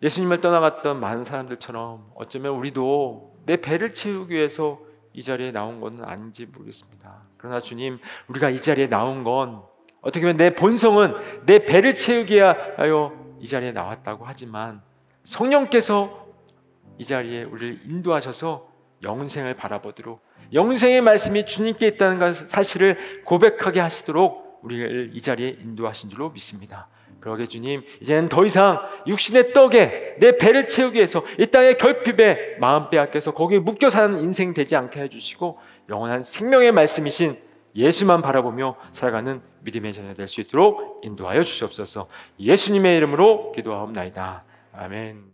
[0.02, 4.78] 예수님을 떠나갔던 많은 사람들처럼 어쩌면 우리도 내 배를 채우기 위해서
[5.14, 7.22] 이 자리에 나온 것은 아닌지 모르겠습니다.
[7.38, 9.62] 그러나 주님, 우리가 이 자리에 나온 건
[10.02, 14.82] 어떻게 보면 내 본성은 내 배를 채우기 하여 이 자리에 나왔다고 하지만
[15.22, 16.26] 성령께서
[16.98, 18.73] 이 자리에 우리를 인도하셔서
[19.04, 20.20] 영생을 바라보도록
[20.52, 26.88] 영생의 말씀이 주님께 있다는 것 사실을 고백하게 하시도록 우리를 이 자리에 인도하신 줄로 믿습니다.
[27.20, 32.90] 그러게 주님, 이제는 더 이상 육신의 떡에 내 배를 채우기 위해서 이 땅의 결핍에 마음
[32.90, 37.38] 빼앗겨서 거기에 묶여 사는 인생 되지 않게 해주시고 영원한 생명의 말씀이신
[37.76, 42.08] 예수만 바라보며 살아가는 믿음의 자녀 될 수 있도록 인도하여 주시옵소서.
[42.38, 44.44] 예수님의 이름으로 기도하옵나이다.
[44.74, 45.32] 아멘.